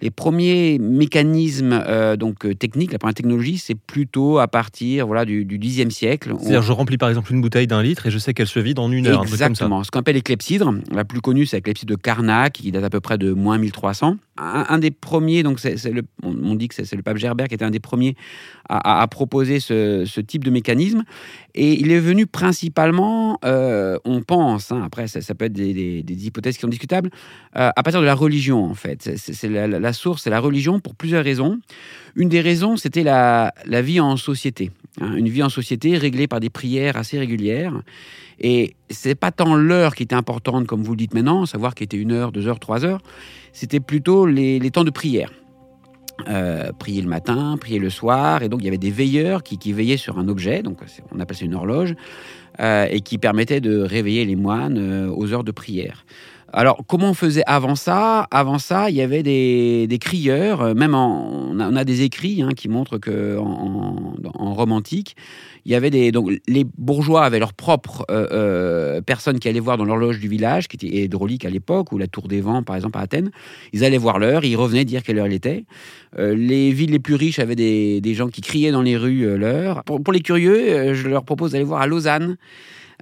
Les 0.00 0.10
premiers 0.10 0.78
mécanismes 0.78 1.72
euh, 1.72 2.16
donc 2.16 2.46
techniques, 2.58 2.92
la 2.92 2.98
première 2.98 3.14
technologie, 3.14 3.58
c'est 3.58 3.74
plutôt 3.74 4.38
à 4.38 4.48
partir 4.48 5.06
voilà 5.06 5.24
du, 5.24 5.44
du 5.44 5.58
10e 5.58 5.90
siècle. 5.90 6.32
C'est-à-dire, 6.38 6.62
je 6.62 6.72
remplis 6.72 6.96
par 6.96 7.08
exemple 7.08 7.32
une 7.32 7.42
bouteille 7.42 7.66
d'un 7.66 7.82
litre 7.82 8.06
et 8.06 8.10
je 8.10 8.18
sais 8.18 8.32
qu'elle 8.32 8.46
se 8.46 8.60
vide 8.60 8.78
en 8.78 8.90
une 8.90 9.08
heure. 9.08 9.22
Exactement. 9.22 9.84
Ce 9.84 9.90
qu'on 9.90 9.98
appelle 9.98 10.14
les 10.14 10.22
clepsydres. 10.22 10.72
La 10.90 11.04
plus 11.04 11.20
connue, 11.20 11.44
c'est 11.44 11.56
la 11.56 11.60
clepsydre 11.60 11.90
de 11.90 12.00
qui 12.50 12.72
date 12.72 12.84
à 12.84 12.90
peu 12.90 13.00
près 13.00 13.18
de 13.18 13.32
moins 13.32 13.58
1300. 13.58 14.16
Un, 14.42 14.78
des 14.78 14.90
premiers, 14.90 15.42
donc 15.42 15.62
le, 15.62 16.02
on, 16.22 16.54
dit 16.54 16.68
que 16.68 16.74
c'est, 16.74 16.96
le 16.96 17.02
pape 17.02 17.18
Gerbert 17.18 17.48
qui 17.48 17.54
était 17.54 17.64
un 17.64 17.70
des 17.70 17.78
premiers 17.78 18.16
à, 18.70 19.06
proposer 19.08 19.60
ce, 19.60 20.20
type 20.20 20.44
de 20.44 20.50
mécanisme. 20.50 21.04
Et 21.54 21.78
il 21.78 21.90
est 21.92 22.00
venu 22.00 22.26
principalement, 22.26 23.38
euh, 23.44 23.98
on 24.06 24.22
pense, 24.22 24.72
hein, 24.72 24.82
après 24.82 25.08
ça, 25.08 25.34
peut 25.34 25.44
être 25.44 25.52
des, 25.52 26.02
hypothèses 26.06 26.54
qui 26.54 26.62
sont 26.62 26.68
discutables, 26.68 27.10
euh, 27.56 27.70
à 27.76 27.82
partir 27.82 28.00
de 28.00 28.06
la 28.06 28.14
religion 28.14 28.64
en 28.64 28.74
fait. 28.74 29.10
C'est, 29.16 29.48
la, 29.48 29.92
source, 29.92 30.22
c'est 30.22 30.30
la 30.30 30.40
religion 30.40 30.80
pour 30.80 30.94
plusieurs 30.94 31.22
raisons. 31.22 31.58
Une 32.16 32.30
des 32.30 32.40
raisons, 32.40 32.78
c'était 32.78 33.02
la, 33.02 33.52
vie 33.66 34.00
en 34.00 34.16
société. 34.16 34.70
Hein, 35.02 35.16
une 35.16 35.28
vie 35.28 35.42
en 35.42 35.50
société 35.50 35.98
réglée 35.98 36.28
par 36.28 36.40
des 36.40 36.50
prières 36.50 36.96
assez 36.96 37.18
régulières. 37.18 37.82
Et 38.40 38.74
c'est 38.88 39.14
pas 39.14 39.32
tant 39.32 39.54
l'heure 39.54 39.94
qui 39.94 40.04
était 40.04 40.14
importante, 40.14 40.66
comme 40.66 40.82
vous 40.82 40.92
le 40.92 40.96
dites 40.96 41.12
maintenant, 41.12 41.44
savoir 41.44 41.74
qu'il 41.74 41.84
était 41.84 41.98
une 41.98 42.12
heure, 42.12 42.32
deux 42.32 42.48
heures, 42.48 42.58
trois 42.58 42.84
heures. 42.86 43.02
C'était 43.52 43.80
plutôt 43.80 44.26
les, 44.26 44.70
temps 44.70 44.84
de 44.84 44.90
prière. 44.90 45.32
Euh, 46.28 46.70
prier 46.78 47.00
le 47.00 47.08
matin, 47.08 47.56
prier 47.58 47.78
le 47.78 47.88
soir, 47.88 48.42
et 48.42 48.50
donc 48.50 48.60
il 48.60 48.66
y 48.66 48.68
avait 48.68 48.76
des 48.76 48.90
veilleurs 48.90 49.42
qui, 49.42 49.72
veillaient 49.72 49.96
sur 49.96 50.18
un 50.18 50.28
objet, 50.28 50.62
donc 50.62 50.78
on 51.12 51.18
appelle 51.18 51.36
ça 51.36 51.46
une 51.46 51.54
horloge, 51.54 51.94
euh, 52.60 52.86
et 52.90 53.00
qui 53.00 53.16
permettait 53.16 53.62
de 53.62 53.78
réveiller 53.78 54.26
les 54.26 54.36
moines 54.36 54.76
euh, 54.76 55.10
aux 55.10 55.32
heures 55.32 55.44
de 55.44 55.50
prière. 55.50 56.04
Alors, 56.52 56.82
comment 56.88 57.10
on 57.10 57.14
faisait 57.14 57.44
avant 57.46 57.76
ça? 57.76 58.26
Avant 58.32 58.58
ça, 58.58 58.90
il 58.90 58.96
y 58.96 59.02
avait 59.02 59.22
des, 59.22 59.98
crieurs, 60.00 60.62
euh, 60.62 60.74
même 60.74 60.94
on, 60.94 61.58
a, 61.60 61.84
des 61.84 62.02
écrits 62.02 62.42
hein, 62.42 62.50
qui 62.56 62.68
montrent 62.68 62.98
que 62.98 63.38
en, 63.38 64.54
romantique, 64.54 65.14
il 65.64 65.72
y 65.72 65.74
avait 65.76 65.90
des. 65.90 66.10
Donc, 66.10 66.30
les 66.48 66.64
bourgeois 66.76 67.24
avaient 67.24 67.38
leur 67.38 67.52
propre 67.52 68.04
euh, 68.10 68.26
euh, 68.32 69.00
personne 69.00 69.38
qui 69.38 69.48
allait 69.48 69.60
voir 69.60 69.76
dans 69.76 69.84
l'horloge 69.84 70.18
du 70.18 70.28
village, 70.28 70.66
qui 70.66 70.76
était 70.76 71.04
hydraulique 71.04 71.44
à 71.44 71.50
l'époque, 71.50 71.92
ou 71.92 71.98
la 71.98 72.08
tour 72.08 72.26
des 72.26 72.40
vents, 72.40 72.64
par 72.64 72.74
exemple, 72.74 72.98
à 72.98 73.02
Athènes. 73.02 73.30
Ils 73.72 73.84
allaient 73.84 73.98
voir 73.98 74.18
l'heure, 74.18 74.44
ils 74.44 74.56
revenaient 74.56 74.84
dire 74.84 75.04
quelle 75.04 75.18
heure 75.18 75.28
il 75.28 75.34
était. 75.34 75.64
les 76.18 76.72
villes 76.72 76.90
les 76.90 76.98
plus 76.98 77.14
riches 77.14 77.38
avaient 77.38 77.54
des, 77.54 78.14
gens 78.14 78.28
qui 78.28 78.40
criaient 78.40 78.72
dans 78.72 78.82
les 78.82 78.96
rues 78.96 79.38
l'heure. 79.38 79.84
pour, 79.84 80.12
les 80.12 80.20
curieux, 80.20 80.94
je 80.94 81.08
leur 81.08 81.24
propose 81.24 81.52
d'aller 81.52 81.64
voir 81.64 81.80
à 81.80 81.86
Lausanne. 81.86 82.36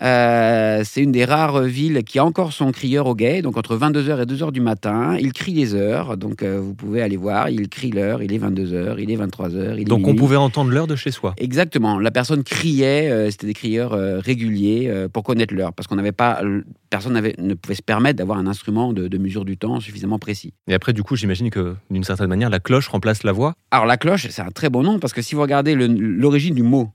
Euh, 0.03 0.83
c'est 0.85 1.03
une 1.03 1.13
des 1.13 1.25
rares 1.25 1.63
villes 1.63 2.05
qui 2.05 2.19
a 2.19 2.25
encore 2.25 2.53
son 2.53 2.71
crieur 2.73 3.07
au 3.07 3.15
guet, 3.15 3.43
donc 3.43 3.57
entre 3.57 3.77
22h 3.77 4.23
et 4.23 4.27
2h 4.27 4.53
du 4.53 4.61
matin. 4.61 5.17
Il 5.19 5.33
crie 5.33 5.53
les 5.53 5.75
heures, 5.75 6.17
donc 6.17 6.43
euh, 6.43 6.61
vous 6.61 6.75
pouvez 6.75 7.03
aller 7.03 7.17
voir, 7.17 7.51
il 7.51 7.69
crie 7.69 7.91
l'heure, 7.91 8.23
il 8.23 8.33
est 8.33 8.39
22h, 8.39 8.97
il 8.99 9.11
est 9.11 9.17
23h. 9.17 9.77
Il 9.79 9.85
donc 9.85 10.07
on 10.07 10.15
pouvait 10.15 10.37
entendre 10.37 10.71
l'heure 10.71 10.87
de 10.87 10.97
chez 10.97 11.11
soi 11.11 11.35
Exactement. 11.39 11.99
La 11.99 12.11
personne 12.11 12.43
criait, 12.43 13.11
euh, 13.11 13.31
c'était 13.31 13.47
des 13.47 13.55
crieurs 13.55 13.93
réguliers 14.23 15.07
pour 15.13 15.23
connaître 15.23 15.55
l'heure, 15.55 15.73
parce 15.73 15.87
qu'on 15.87 15.97
n'avait 15.97 16.13
pas, 16.13 16.43
personne 16.91 17.21
ne 17.39 17.55
pouvait 17.55 17.75
se 17.75 17.83
permettre 17.83 18.19
d'avoir 18.19 18.39
un 18.39 18.47
instrument 18.47 18.93
de, 18.93 19.09
de, 19.09 19.19
mesure 19.19 19.45
du 19.45 19.57
temps 19.57 19.81
suffisamment 19.81 20.19
précis. 20.19 20.53
Et 20.69 20.75
après, 20.75 20.93
du 20.93 21.03
coup, 21.03 21.17
j'imagine 21.17 21.51
que 21.51 21.75
d'une 21.91 22.05
certaine 22.05 22.29
manière, 22.29 22.51
la 22.51 22.61
cloche 22.61 22.89
remplace 22.89 23.23
la 23.25 23.33
voix 23.33 23.55
Alors 23.71 23.87
la 23.87 23.97
cloche, 23.97 24.27
c'est 24.31 24.43
un 24.43 24.51
très 24.51 24.71
bon 24.71 24.83
nom, 24.83 24.99
parce 24.99 25.13
que 25.13 25.23
si 25.23 25.35
vous 25.35 25.43
regardez 25.43 25.75
l'origine 25.75 26.55
du 26.55 26.63
mot 26.63 26.91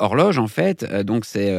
horloge, 0.00 0.38
en 0.38 0.46
fait. 0.46 0.84
Euh, 0.84 1.02
donc, 1.02 1.24
c'est 1.24 1.54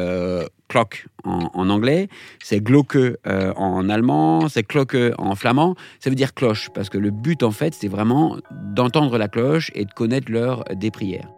clock 0.67 1.07
en, 1.23 1.69
anglais, 1.69 2.09
c'est 2.43 2.61
glocke 2.61 2.97
en 3.25 3.89
allemand, 3.89 4.49
c'est 4.49 4.63
cloque 4.63 4.95
en 5.17 5.35
flamand. 5.35 5.75
Ça 5.99 6.09
veut 6.09 6.15
dire 6.15 6.33
cloche, 6.33 6.69
parce 6.73 6.89
que 6.89 6.97
le 6.97 7.11
but, 7.11 7.43
en 7.43 7.51
fait, 7.51 7.73
c'est 7.73 7.87
vraiment 7.87 8.37
d'entendre 8.51 9.17
la 9.17 9.27
cloche 9.27 9.71
et 9.73 9.85
de 9.85 9.91
connaître 9.91 10.31
l'heure 10.31 10.63
des 10.75 10.91
prières. 10.91 11.29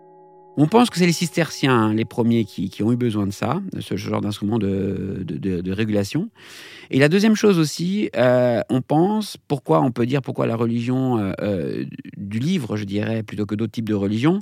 On 0.57 0.67
pense 0.67 0.89
que 0.89 0.97
c'est 0.97 1.05
les 1.05 1.13
cisterciens, 1.13 1.73
hein, 1.73 1.93
les 1.93 2.03
premiers, 2.03 2.43
qui, 2.43 2.83
ont 2.83 2.91
eu 2.91 2.97
besoin 2.97 3.25
de 3.25 3.31
ça, 3.31 3.61
de 3.71 3.79
ce 3.79 3.95
genre 3.95 4.19
d'instrument 4.19 4.59
de, 4.59 5.71
régulation. 5.71 6.29
Et 6.89 6.99
la 6.99 7.07
deuxième 7.07 7.35
chose 7.35 7.57
aussi, 7.57 8.09
on 8.13 8.81
pense, 8.81 9.37
pourquoi 9.47 9.81
on 9.81 9.91
peut 9.91 10.05
dire 10.05 10.21
pourquoi 10.21 10.45
la 10.47 10.57
religion 10.57 11.33
du 12.17 12.39
livre, 12.39 12.75
je 12.75 12.83
dirais, 12.83 13.23
plutôt 13.23 13.45
que 13.45 13.55
d'autres 13.55 13.71
types 13.71 13.87
de 13.87 13.95
religions, 13.95 14.39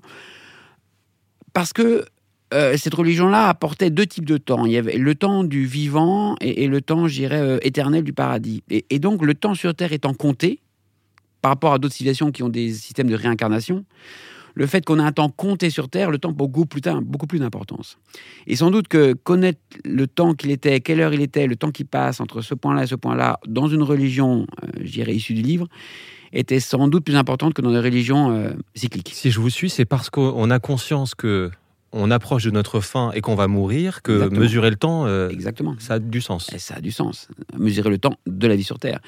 parce 1.53 1.73
que 1.73 2.05
euh, 2.53 2.75
cette 2.77 2.95
religion-là 2.95 3.47
apportait 3.47 3.91
deux 3.91 4.07
types 4.07 4.25
de 4.25 4.37
temps. 4.37 4.65
Il 4.65 4.71
y 4.71 4.77
avait 4.77 4.97
le 4.97 5.15
temps 5.15 5.43
du 5.43 5.65
vivant 5.65 6.35
et, 6.41 6.67
le 6.67 6.81
temps, 6.81 7.07
je 7.07 7.13
dirais, 7.13 7.39
euh, 7.39 7.57
éternel 7.61 8.03
du 8.03 8.13
paradis. 8.13 8.63
Et, 8.69 8.99
donc, 8.99 9.23
le 9.23 9.35
temps 9.35 9.53
sur 9.53 9.75
Terre 9.75 9.93
étant 9.93 10.13
compté, 10.13 10.59
par 11.41 11.51
rapport 11.51 11.73
à 11.73 11.79
d'autres 11.79 11.93
civilisations 11.93 12.31
qui 12.31 12.41
ont 12.43 12.49
des 12.49 12.73
systèmes 12.73 13.07
de 13.07 13.15
réincarnation, 13.15 13.85
le 14.55 14.65
fait 14.65 14.83
qu'on 14.83 14.99
a 14.99 15.03
un 15.03 15.11
temps 15.11 15.29
compté 15.29 15.69
sur 15.69 15.89
Terre, 15.89 16.09
le 16.09 16.17
temps 16.17 16.31
beaucoup 16.31 16.65
plus, 16.65 16.81
beaucoup 17.03 17.27
plus 17.27 17.39
d'importance. 17.39 17.97
Et 18.47 18.55
sans 18.55 18.71
doute 18.71 18.87
que 18.87 19.13
connaître 19.13 19.59
le 19.85 20.07
temps 20.07 20.33
qu'il 20.33 20.49
était, 20.49 20.81
quelle 20.81 20.99
heure 20.99 21.13
il 21.13 21.21
était, 21.21 21.45
le 21.45 21.55
temps 21.55 21.71
qui 21.71 21.83
passe 21.83 22.19
entre 22.19 22.41
ce 22.41 22.55
point-là 22.55 22.83
et 22.83 22.87
ce 22.87 22.95
point-là, 22.95 23.39
dans 23.47 23.67
une 23.67 23.83
religion, 23.83 24.47
euh, 24.63 24.81
je 24.83 25.01
issue 25.11 25.35
du 25.35 25.43
livre, 25.43 25.67
était 26.33 26.59
sans 26.59 26.87
doute 26.87 27.05
plus 27.05 27.15
importante 27.15 27.53
que 27.53 27.61
dans 27.61 27.71
les 27.71 27.79
religions 27.79 28.31
euh, 28.31 28.51
cycliques. 28.75 29.11
Si 29.13 29.31
je 29.31 29.39
vous 29.39 29.49
suis, 29.49 29.69
c'est 29.69 29.85
parce 29.85 30.09
qu'on 30.09 30.49
a 30.49 30.59
conscience 30.59 31.15
que 31.15 31.51
on 31.91 32.11
approche 32.11 32.43
de 32.43 32.51
notre 32.51 32.81
fin 32.81 33.11
et 33.13 33.21
qu'on 33.21 33.35
va 33.35 33.47
mourir, 33.47 34.03
que 34.03 34.29
mesurer 34.29 34.69
le 34.69 34.75
temps, 34.75 35.07
euh, 35.07 35.29
Exactement. 35.29 35.75
ça 35.79 35.95
a 35.95 35.99
du 35.99 36.21
sens. 36.21 36.51
ça 36.55 36.75
a 36.75 36.81
du 36.81 36.91
sens. 36.91 37.27
Mesurer 37.57 37.89
le 37.89 37.97
temps 37.97 38.15
de 38.27 38.47
la 38.47 38.55
vie 38.55 38.63
sur 38.63 38.77
Terre. 38.77 38.99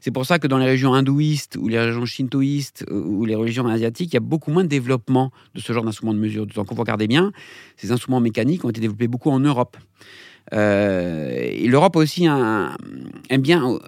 C'est 0.00 0.12
pour 0.12 0.24
ça 0.24 0.38
que 0.38 0.46
dans 0.46 0.58
les 0.58 0.66
régions 0.66 0.94
hindouistes 0.94 1.56
ou 1.60 1.68
les 1.68 1.80
régions 1.80 2.06
shintoïstes 2.06 2.84
ou 2.90 3.24
les 3.24 3.34
religions 3.34 3.66
asiatiques, 3.66 4.12
il 4.12 4.14
y 4.14 4.18
a 4.18 4.20
beaucoup 4.20 4.52
moins 4.52 4.62
de 4.62 4.68
développement 4.68 5.32
de 5.54 5.60
ce 5.60 5.72
genre 5.72 5.84
d'instruments 5.84 6.14
de 6.14 6.20
mesure 6.20 6.46
du 6.46 6.54
temps. 6.54 6.64
Quand 6.64 6.76
vous 6.76 6.82
regardez 6.82 7.08
bien, 7.08 7.32
ces 7.76 7.90
instruments 7.90 8.20
mécaniques 8.20 8.64
ont 8.64 8.70
été 8.70 8.80
développés 8.80 9.08
beaucoup 9.08 9.30
en 9.30 9.40
Europe. 9.40 9.76
Euh, 10.54 11.30
et 11.34 11.66
l'Europe 11.66 11.96
aussi 11.96 12.24
aime 12.26 13.42
bien 13.42 13.78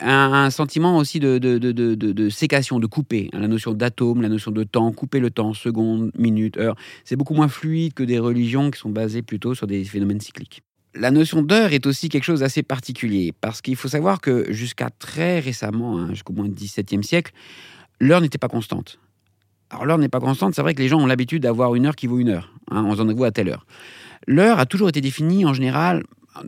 un, 0.00 0.50
sentiment 0.50 0.96
aussi 0.96 1.20
de, 1.20 1.38
de, 1.38 2.28
sécation, 2.28 2.78
de 2.78 2.86
couper. 2.86 3.30
hein, 3.32 3.40
La 3.40 3.48
notion 3.48 3.72
d'atome, 3.74 4.22
la 4.22 4.28
notion 4.28 4.50
de 4.50 4.64
temps, 4.64 4.92
couper 4.92 5.20
le 5.20 5.30
temps, 5.30 5.54
seconde, 5.54 6.10
minute, 6.16 6.56
heure. 6.58 6.76
C'est 7.04 7.16
beaucoup 7.16 7.34
moins 7.34 7.48
fluide 7.48 7.94
que 7.94 8.02
des 8.02 8.18
religions 8.18 8.70
qui 8.70 8.78
sont 8.78 8.90
basées 8.90 9.22
plutôt 9.22 9.54
sur 9.54 9.66
des 9.66 9.84
phénomènes 9.84 10.20
cycliques. 10.20 10.62
La 10.94 11.10
notion 11.10 11.42
d'heure 11.42 11.72
est 11.72 11.86
aussi 11.86 12.08
quelque 12.08 12.24
chose 12.24 12.40
d'assez 12.40 12.62
particulier, 12.62 13.32
parce 13.40 13.60
qu'il 13.60 13.76
faut 13.76 13.88
savoir 13.88 14.20
que 14.20 14.52
jusqu'à 14.52 14.90
très 14.90 15.38
récemment, 15.38 15.98
hein, 15.98 16.08
jusqu'au 16.10 16.32
moins 16.32 16.48
XVIIe 16.48 17.04
siècle, 17.04 17.32
l'heure 18.00 18.20
n'était 18.20 18.38
pas 18.38 18.48
constante. 18.48 18.98
Alors 19.70 19.84
l'heure 19.84 19.98
n'est 19.98 20.08
pas 20.08 20.20
constante, 20.20 20.54
c'est 20.54 20.62
vrai 20.62 20.74
que 20.74 20.80
les 20.80 20.88
gens 20.88 20.98
ont 20.98 21.06
l'habitude 21.06 21.42
d'avoir 21.42 21.74
une 21.74 21.86
heure 21.86 21.96
qui 21.96 22.06
vaut 22.06 22.18
une 22.18 22.30
heure. 22.30 22.54
On 22.70 22.92
se 22.92 22.96
donne 22.96 23.08
rendez-vous 23.08 23.24
à 23.24 23.30
telle 23.30 23.50
heure. 23.50 23.66
L'heure 24.26 24.58
a 24.58 24.66
toujours 24.66 24.88
été 24.88 25.00
définie 25.00 25.44
en 25.44 25.52
général, 25.52 26.04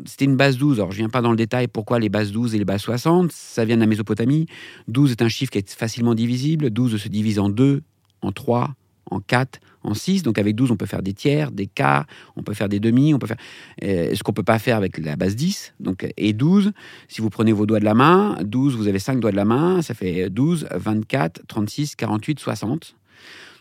c'était 0.07 0.25
une 0.25 0.37
base 0.37 0.57
12. 0.57 0.79
Alors 0.79 0.93
je 0.93 0.99
viens 0.99 1.09
pas 1.09 1.23
dans 1.23 1.31
le 1.31 1.37
détail 1.37 1.69
pourquoi 1.69 1.99
les 1.99 2.09
bases 2.09 2.33
12 2.33 2.55
et 2.55 2.59
les 2.59 2.65
bases 2.65 2.83
60, 2.83 3.33
ça 3.33 3.65
vient 3.65 3.77
de 3.77 3.81
la 3.81 3.87
Mésopotamie. 3.87 4.47
12 4.89 5.13
est 5.13 5.23
un 5.23 5.29
chiffre 5.29 5.51
qui 5.51 5.59
est 5.59 5.71
facilement 5.71 6.15
divisible, 6.15 6.71
12 6.71 6.97
se 6.97 7.09
divise 7.09 7.39
en 7.39 7.49
2, 7.49 7.83
en 8.23 8.33
3, 8.33 8.75
en 9.11 9.21
4, 9.21 9.61
en 9.83 9.95
6. 9.95 10.23
Donc 10.23 10.39
avec 10.39 10.55
12, 10.55 10.71
on 10.71 10.77
peut 10.77 10.87
faire 10.87 11.03
des 11.03 11.13
tiers, 11.13 11.51
des 11.51 11.67
quarts, 11.67 12.07
on 12.37 12.43
peut 12.43 12.55
faire 12.55 12.69
des 12.69 12.81
demi, 12.81 13.15
on 13.15 13.19
peut 13.19 13.27
faire 13.27 13.39
euh, 13.83 14.15
ce 14.15 14.23
qu'on 14.23 14.33
peut 14.33 14.43
pas 14.43 14.59
faire 14.59 14.77
avec 14.77 14.99
la 14.99 15.17
base 15.17 15.37
10. 15.37 15.75
Donc 15.81 16.07
et 16.17 16.33
12, 16.33 16.73
si 17.09 17.21
vous 17.21 17.31
prenez 17.31 17.53
vos 17.53 17.67
doigts 17.67 17.81
de 17.81 17.85
la 17.85 17.95
main, 17.95 18.39
12, 18.43 18.77
vous 18.77 18.89
avez 18.89 18.99
5 18.99 19.21
doigts 19.21 19.33
de 19.33 19.37
la 19.37 19.45
main, 19.45 19.83
ça 19.83 19.95
fait 19.95 20.31
12, 20.31 20.69
24, 20.71 21.43
36, 21.47 21.97
48, 21.97 22.41
60. 22.41 22.95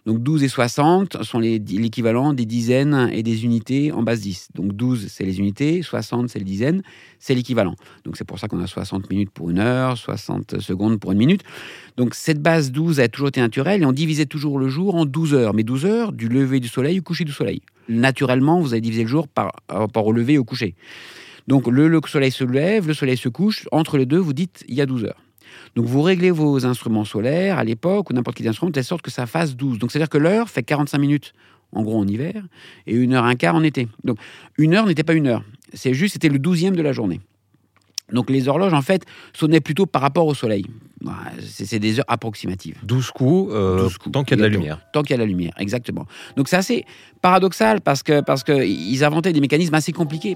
Donc 0.09 0.23
12 0.23 0.41
et 0.41 0.47
60 0.47 1.21
sont 1.21 1.37
l'équivalent 1.37 2.33
des 2.33 2.47
dizaines 2.47 3.11
et 3.13 3.21
des 3.21 3.45
unités 3.45 3.91
en 3.91 4.01
base 4.01 4.21
10. 4.21 4.47
Donc 4.55 4.73
12, 4.73 5.05
c'est 5.07 5.23
les 5.23 5.37
unités, 5.37 5.83
60, 5.83 6.29
c'est 6.29 6.39
les 6.39 6.45
dizaines, 6.45 6.81
c'est 7.19 7.35
l'équivalent. 7.35 7.75
Donc 8.05 8.17
c'est 8.17 8.25
pour 8.25 8.39
ça 8.39 8.47
qu'on 8.47 8.59
a 8.59 8.65
60 8.65 9.07
minutes 9.11 9.29
pour 9.29 9.51
une 9.51 9.59
heure, 9.59 9.99
60 9.99 10.61
secondes 10.61 10.99
pour 10.99 11.11
une 11.11 11.19
minute. 11.19 11.43
Donc 11.95 12.15
cette 12.15 12.41
base 12.41 12.71
12 12.71 12.99
a 13.01 13.07
toujours 13.07 13.27
été 13.27 13.39
naturelle 13.39 13.83
et 13.83 13.85
on 13.85 13.91
divisait 13.91 14.25
toujours 14.25 14.57
le 14.57 14.67
jour 14.67 14.95
en 14.95 15.05
12 15.05 15.35
heures. 15.35 15.53
Mais 15.53 15.61
12 15.61 15.85
heures 15.85 16.11
du 16.11 16.27
lever 16.27 16.59
du 16.59 16.69
soleil 16.69 16.97
au 16.97 17.03
coucher 17.03 17.23
du 17.23 17.31
soleil. 17.31 17.61
Naturellement, 17.87 18.59
vous 18.61 18.73
avez 18.73 18.81
divisé 18.81 19.03
le 19.03 19.09
jour 19.09 19.27
par 19.27 19.51
rapport 19.69 20.07
au 20.07 20.11
lever 20.11 20.39
au 20.39 20.43
coucher. 20.43 20.73
Donc 21.47 21.67
le, 21.67 21.87
le 21.87 22.01
soleil 22.07 22.31
se 22.31 22.43
lève, 22.43 22.87
le 22.87 22.95
soleil 22.95 23.17
se 23.17 23.29
couche. 23.29 23.67
Entre 23.71 23.99
les 23.99 24.07
deux, 24.07 24.17
vous 24.17 24.33
dites 24.33 24.65
il 24.67 24.73
y 24.73 24.81
a 24.81 24.87
12 24.87 25.05
heures. 25.05 25.21
Donc 25.79 25.87
vous 25.87 26.01
réglez 26.01 26.29
vos 26.29 26.65
instruments 26.65 27.05
solaires 27.05 27.57
à 27.57 27.63
l'époque 27.63 28.09
ou 28.09 28.13
n'importe 28.13 28.35
quel 28.35 28.49
instrument 28.49 28.69
de 28.69 28.73
telle 28.73 28.83
sorte 28.83 29.01
que 29.01 29.09
ça 29.09 29.25
fasse 29.25 29.55
12. 29.55 29.79
Donc 29.79 29.93
c'est-à-dire 29.93 30.09
que 30.09 30.17
l'heure 30.17 30.49
fait 30.49 30.61
45 30.61 30.97
minutes 30.97 31.33
en 31.71 31.83
gros 31.83 31.97
en 31.97 32.05
hiver 32.05 32.43
et 32.85 32.93
une 32.93 33.13
heure 33.13 33.23
un 33.23 33.35
quart 33.35 33.55
en 33.55 33.63
été. 33.63 33.87
Donc 34.03 34.17
une 34.57 34.73
heure 34.73 34.85
n'était 34.85 35.05
pas 35.05 35.13
une 35.13 35.27
heure. 35.27 35.41
C'est 35.73 35.93
juste, 35.93 36.11
c'était 36.11 36.27
le 36.27 36.37
douzième 36.37 36.75
de 36.75 36.81
la 36.81 36.91
journée. 36.91 37.21
Donc 38.11 38.29
les 38.29 38.49
horloges, 38.49 38.73
en 38.73 38.81
fait, 38.81 39.05
sonnaient 39.31 39.61
plutôt 39.61 39.85
par 39.85 40.01
rapport 40.01 40.27
au 40.27 40.33
soleil. 40.33 40.65
C'est 41.41 41.79
des 41.79 41.99
heures 41.99 42.05
approximatives. 42.09 42.75
12 42.83 43.11
coups, 43.11 43.53
euh, 43.53 43.83
12 43.83 43.97
coups, 43.99 44.11
tant 44.11 44.25
qu'il 44.25 44.37
y 44.37 44.41
a 44.41 44.45
de 44.45 44.49
la 44.51 44.53
lumière. 44.53 44.81
Tant 44.91 45.01
qu'il 45.01 45.11
y 45.11 45.13
a 45.13 45.17
la 45.17 45.25
lumière, 45.25 45.53
exactement. 45.59 46.07
Donc 46.35 46.49
c'est 46.49 46.57
assez 46.57 46.83
paradoxal 47.21 47.79
parce 47.79 48.03
que 48.03 48.19
parce 48.19 48.43
que 48.43 48.65
ils 48.65 49.01
inventaient 49.05 49.31
des 49.31 49.39
mécanismes 49.39 49.75
assez 49.75 49.93
compliqués. 49.93 50.35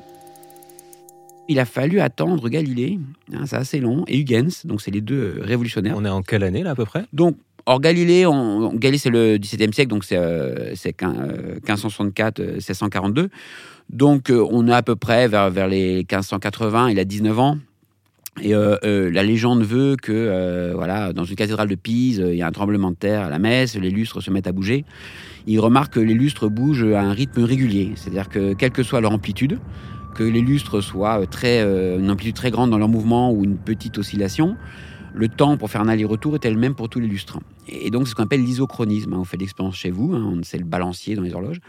Il 1.49 1.59
a 1.59 1.65
fallu 1.65 1.99
attendre 1.99 2.47
Galilée, 2.49 2.99
hein, 3.33 3.45
c'est 3.45 3.57
assez 3.57 3.79
long, 3.79 4.05
et 4.07 4.17
Huygens, 4.19 4.65
donc 4.65 4.81
c'est 4.81 4.91
les 4.91 5.01
deux 5.01 5.35
euh, 5.39 5.41
révolutionnaires. 5.41 5.93
On 5.97 6.05
est 6.05 6.09
en 6.09 6.21
quelle 6.21 6.43
année 6.43 6.63
là 6.63 6.71
à 6.71 6.75
peu 6.75 6.85
près? 6.85 7.03
Donc, 7.11 7.35
or 7.65 7.81
Galilée, 7.81 8.25
on, 8.25 8.73
Galilée 8.73 8.97
c'est 8.97 9.09
le 9.09 9.37
XVIIe 9.37 9.73
siècle, 9.73 9.89
donc 9.89 10.05
c'est 10.05 10.17
euh, 10.17 10.73
c'est 10.75 10.91
quin- 10.97 11.15
euh, 11.19 11.55
1564, 11.55 12.39
euh, 12.39 12.53
1642. 12.53 13.29
Donc 13.89 14.29
euh, 14.29 14.45
on 14.51 14.67
est 14.69 14.73
à 14.73 14.81
peu 14.83 14.95
près 14.95 15.27
vers, 15.27 15.49
vers 15.49 15.67
les 15.67 15.97
1580, 15.97 16.91
il 16.91 16.99
a 16.99 17.03
19 17.05 17.37
ans. 17.39 17.57
Et 18.41 18.55
euh, 18.55 18.77
euh, 18.83 19.11
la 19.11 19.21
légende 19.21 19.61
veut 19.63 19.95
que, 19.95 20.11
euh, 20.11 20.71
voilà, 20.73 21.13
dans 21.13 21.23
une 21.23 21.35
cathédrale 21.35 21.67
de 21.67 21.75
Pise, 21.75 22.23
il 22.25 22.35
y 22.35 22.41
a 22.41 22.47
un 22.47 22.51
tremblement 22.51 22.89
de 22.89 22.95
terre 22.95 23.21
à 23.21 23.29
la 23.29 23.37
messe, 23.37 23.75
les 23.75 23.91
lustres 23.91 24.21
se 24.23 24.31
mettent 24.31 24.47
à 24.47 24.51
bouger. 24.51 24.85
Il 25.45 25.59
remarque 25.59 25.93
que 25.93 25.99
les 25.99 26.15
lustres 26.15 26.49
bougent 26.49 26.85
à 26.95 27.01
un 27.01 27.11
rythme 27.11 27.43
régulier, 27.43 27.91
c'est-à-dire 27.95 28.29
que 28.29 28.53
quelle 28.53 28.71
que 28.71 28.81
soit 28.81 29.01
leur 29.01 29.11
amplitude, 29.11 29.59
que 30.13 30.23
les 30.23 30.41
lustres 30.41 30.81
soient 30.81 31.21
euh, 31.21 31.25
euh, 31.43 31.99
une 31.99 32.11
amplitude 32.11 32.35
très 32.35 32.51
grande 32.51 32.69
dans 32.69 32.77
leur 32.77 32.89
mouvement 32.89 33.31
ou 33.31 33.43
une 33.43 33.57
petite 33.57 33.97
oscillation, 33.97 34.55
le 35.13 35.27
temps 35.27 35.57
pour 35.57 35.69
faire 35.69 35.81
un 35.81 35.87
aller-retour 35.87 36.35
est 36.35 36.49
le 36.49 36.57
même 36.57 36.75
pour 36.75 36.89
tous 36.89 36.99
les 36.99 37.07
lustres. 37.07 37.39
Et 37.67 37.89
donc 37.91 38.07
c'est 38.07 38.11
ce 38.11 38.15
qu'on 38.15 38.23
appelle 38.23 38.43
l'isochronisme. 38.43 39.13
hein. 39.13 39.17
On 39.19 39.23
fait 39.23 39.37
l'expérience 39.37 39.75
chez 39.75 39.91
vous, 39.91 40.13
hein, 40.13 40.41
c'est 40.43 40.57
le 40.57 40.65
balancier 40.65 41.15
dans 41.15 41.21
les 41.23 41.33
horloges. 41.33 41.59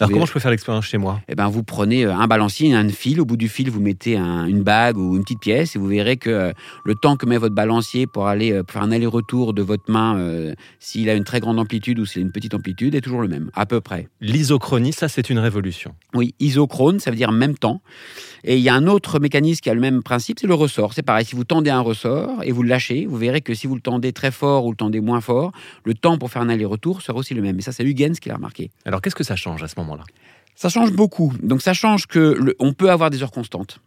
Alors 0.00 0.12
comment 0.12 0.26
je 0.26 0.32
peux 0.32 0.38
faire 0.38 0.52
l'expérience 0.52 0.84
chez 0.84 0.96
moi? 0.96 1.20
Eh 1.28 1.34
ben, 1.34 1.48
vous 1.48 1.64
prenez 1.64 2.04
euh, 2.06 2.14
un 2.14 2.28
balancier, 2.28 2.72
un 2.72 2.88
fil. 2.88 3.20
Au 3.20 3.24
bout 3.24 3.36
du 3.36 3.48
fil, 3.48 3.68
vous 3.68 3.80
mettez 3.80 4.16
un- 4.16 4.46
une 4.46 4.62
bague 4.62 4.96
ou 4.96 5.16
une 5.16 5.22
petite 5.24 5.40
pièce 5.40 5.74
et 5.74 5.78
vous 5.80 5.88
verrez 5.88 6.16
que 6.16 6.30
euh, 6.30 6.52
le 6.84 6.94
temps 6.94 7.16
que 7.16 7.26
met 7.26 7.36
votre 7.36 7.56
balancier 7.56 8.06
pour 8.06 8.28
aller 8.28 8.52
euh, 8.52 8.62
pour 8.62 8.74
faire 8.74 8.82
un 8.82 8.92
aller-retour 8.92 9.54
de 9.54 9.62
votre 9.62 9.90
main, 9.90 10.16
euh, 10.16 10.54
s'il 10.78 11.10
a 11.10 11.14
une 11.14 11.24
très 11.24 11.40
grande 11.40 11.58
amplitude 11.58 11.98
ou 11.98 12.06
s'il 12.06 12.22
a 12.22 12.24
une 12.24 12.30
petite 12.30 12.54
amplitude, 12.54 12.94
est 12.94 13.00
toujours 13.00 13.22
le 13.22 13.26
même, 13.26 13.50
à 13.54 13.66
peu 13.66 13.80
près. 13.80 14.06
L'isochronie, 14.20 14.92
ça 14.92 15.08
c'est 15.08 15.30
une 15.30 15.40
révolution. 15.40 15.96
Oui, 16.14 16.32
isochrone, 16.38 17.00
ça 17.00 17.10
veut 17.10 17.16
dire 17.16 17.32
même 17.32 17.58
temps. 17.58 17.80
Et 18.44 18.56
il 18.56 18.62
y 18.62 18.68
a 18.68 18.74
un 18.74 18.86
autre 18.86 19.18
mécanisme 19.18 19.60
qui 19.62 19.68
a 19.68 19.74
le 19.74 19.80
même 19.80 20.04
principe, 20.04 20.38
c'est 20.38 20.46
le 20.46 20.54
ressort. 20.54 20.92
C'est 20.94 21.02
pareil, 21.02 21.24
si 21.24 21.34
vous 21.34 21.42
tendez 21.42 21.70
un 21.70 21.80
ressort 21.80 22.44
et 22.44 22.52
vous 22.52 22.62
le 22.62 22.68
lâchez, 22.68 23.04
vous 23.06 23.16
verrez 23.16 23.40
que 23.40 23.52
si 23.52 23.66
vous 23.66 23.74
le 23.74 23.80
tendez 23.80 24.12
très 24.12 24.30
fort 24.30 24.64
ou 24.64 24.70
le 24.70 24.76
tendez 24.76 25.00
moins 25.00 25.20
fort, 25.20 25.37
le 25.84 25.94
temps 25.94 26.18
pour 26.18 26.30
faire 26.30 26.42
un 26.42 26.48
aller-retour 26.48 27.02
sera 27.02 27.18
aussi 27.18 27.34
le 27.34 27.42
même. 27.42 27.58
Et 27.58 27.62
ça, 27.62 27.72
c'est 27.72 27.84
Huygens 27.84 28.18
qui 28.20 28.28
l'a 28.28 28.36
remarqué. 28.36 28.70
Alors 28.84 29.00
qu'est-ce 29.02 29.14
que 29.16 29.24
ça 29.24 29.36
change 29.36 29.62
à 29.62 29.68
ce 29.68 29.74
moment-là? 29.78 30.04
Ça 30.54 30.68
change 30.68 30.92
beaucoup. 30.92 31.32
Donc 31.42 31.62
ça 31.62 31.72
change 31.72 32.06
que 32.06 32.18
le- 32.18 32.56
on 32.58 32.72
peut 32.72 32.90
avoir 32.90 33.10
des 33.10 33.22
heures 33.22 33.30
constantes. 33.30 33.80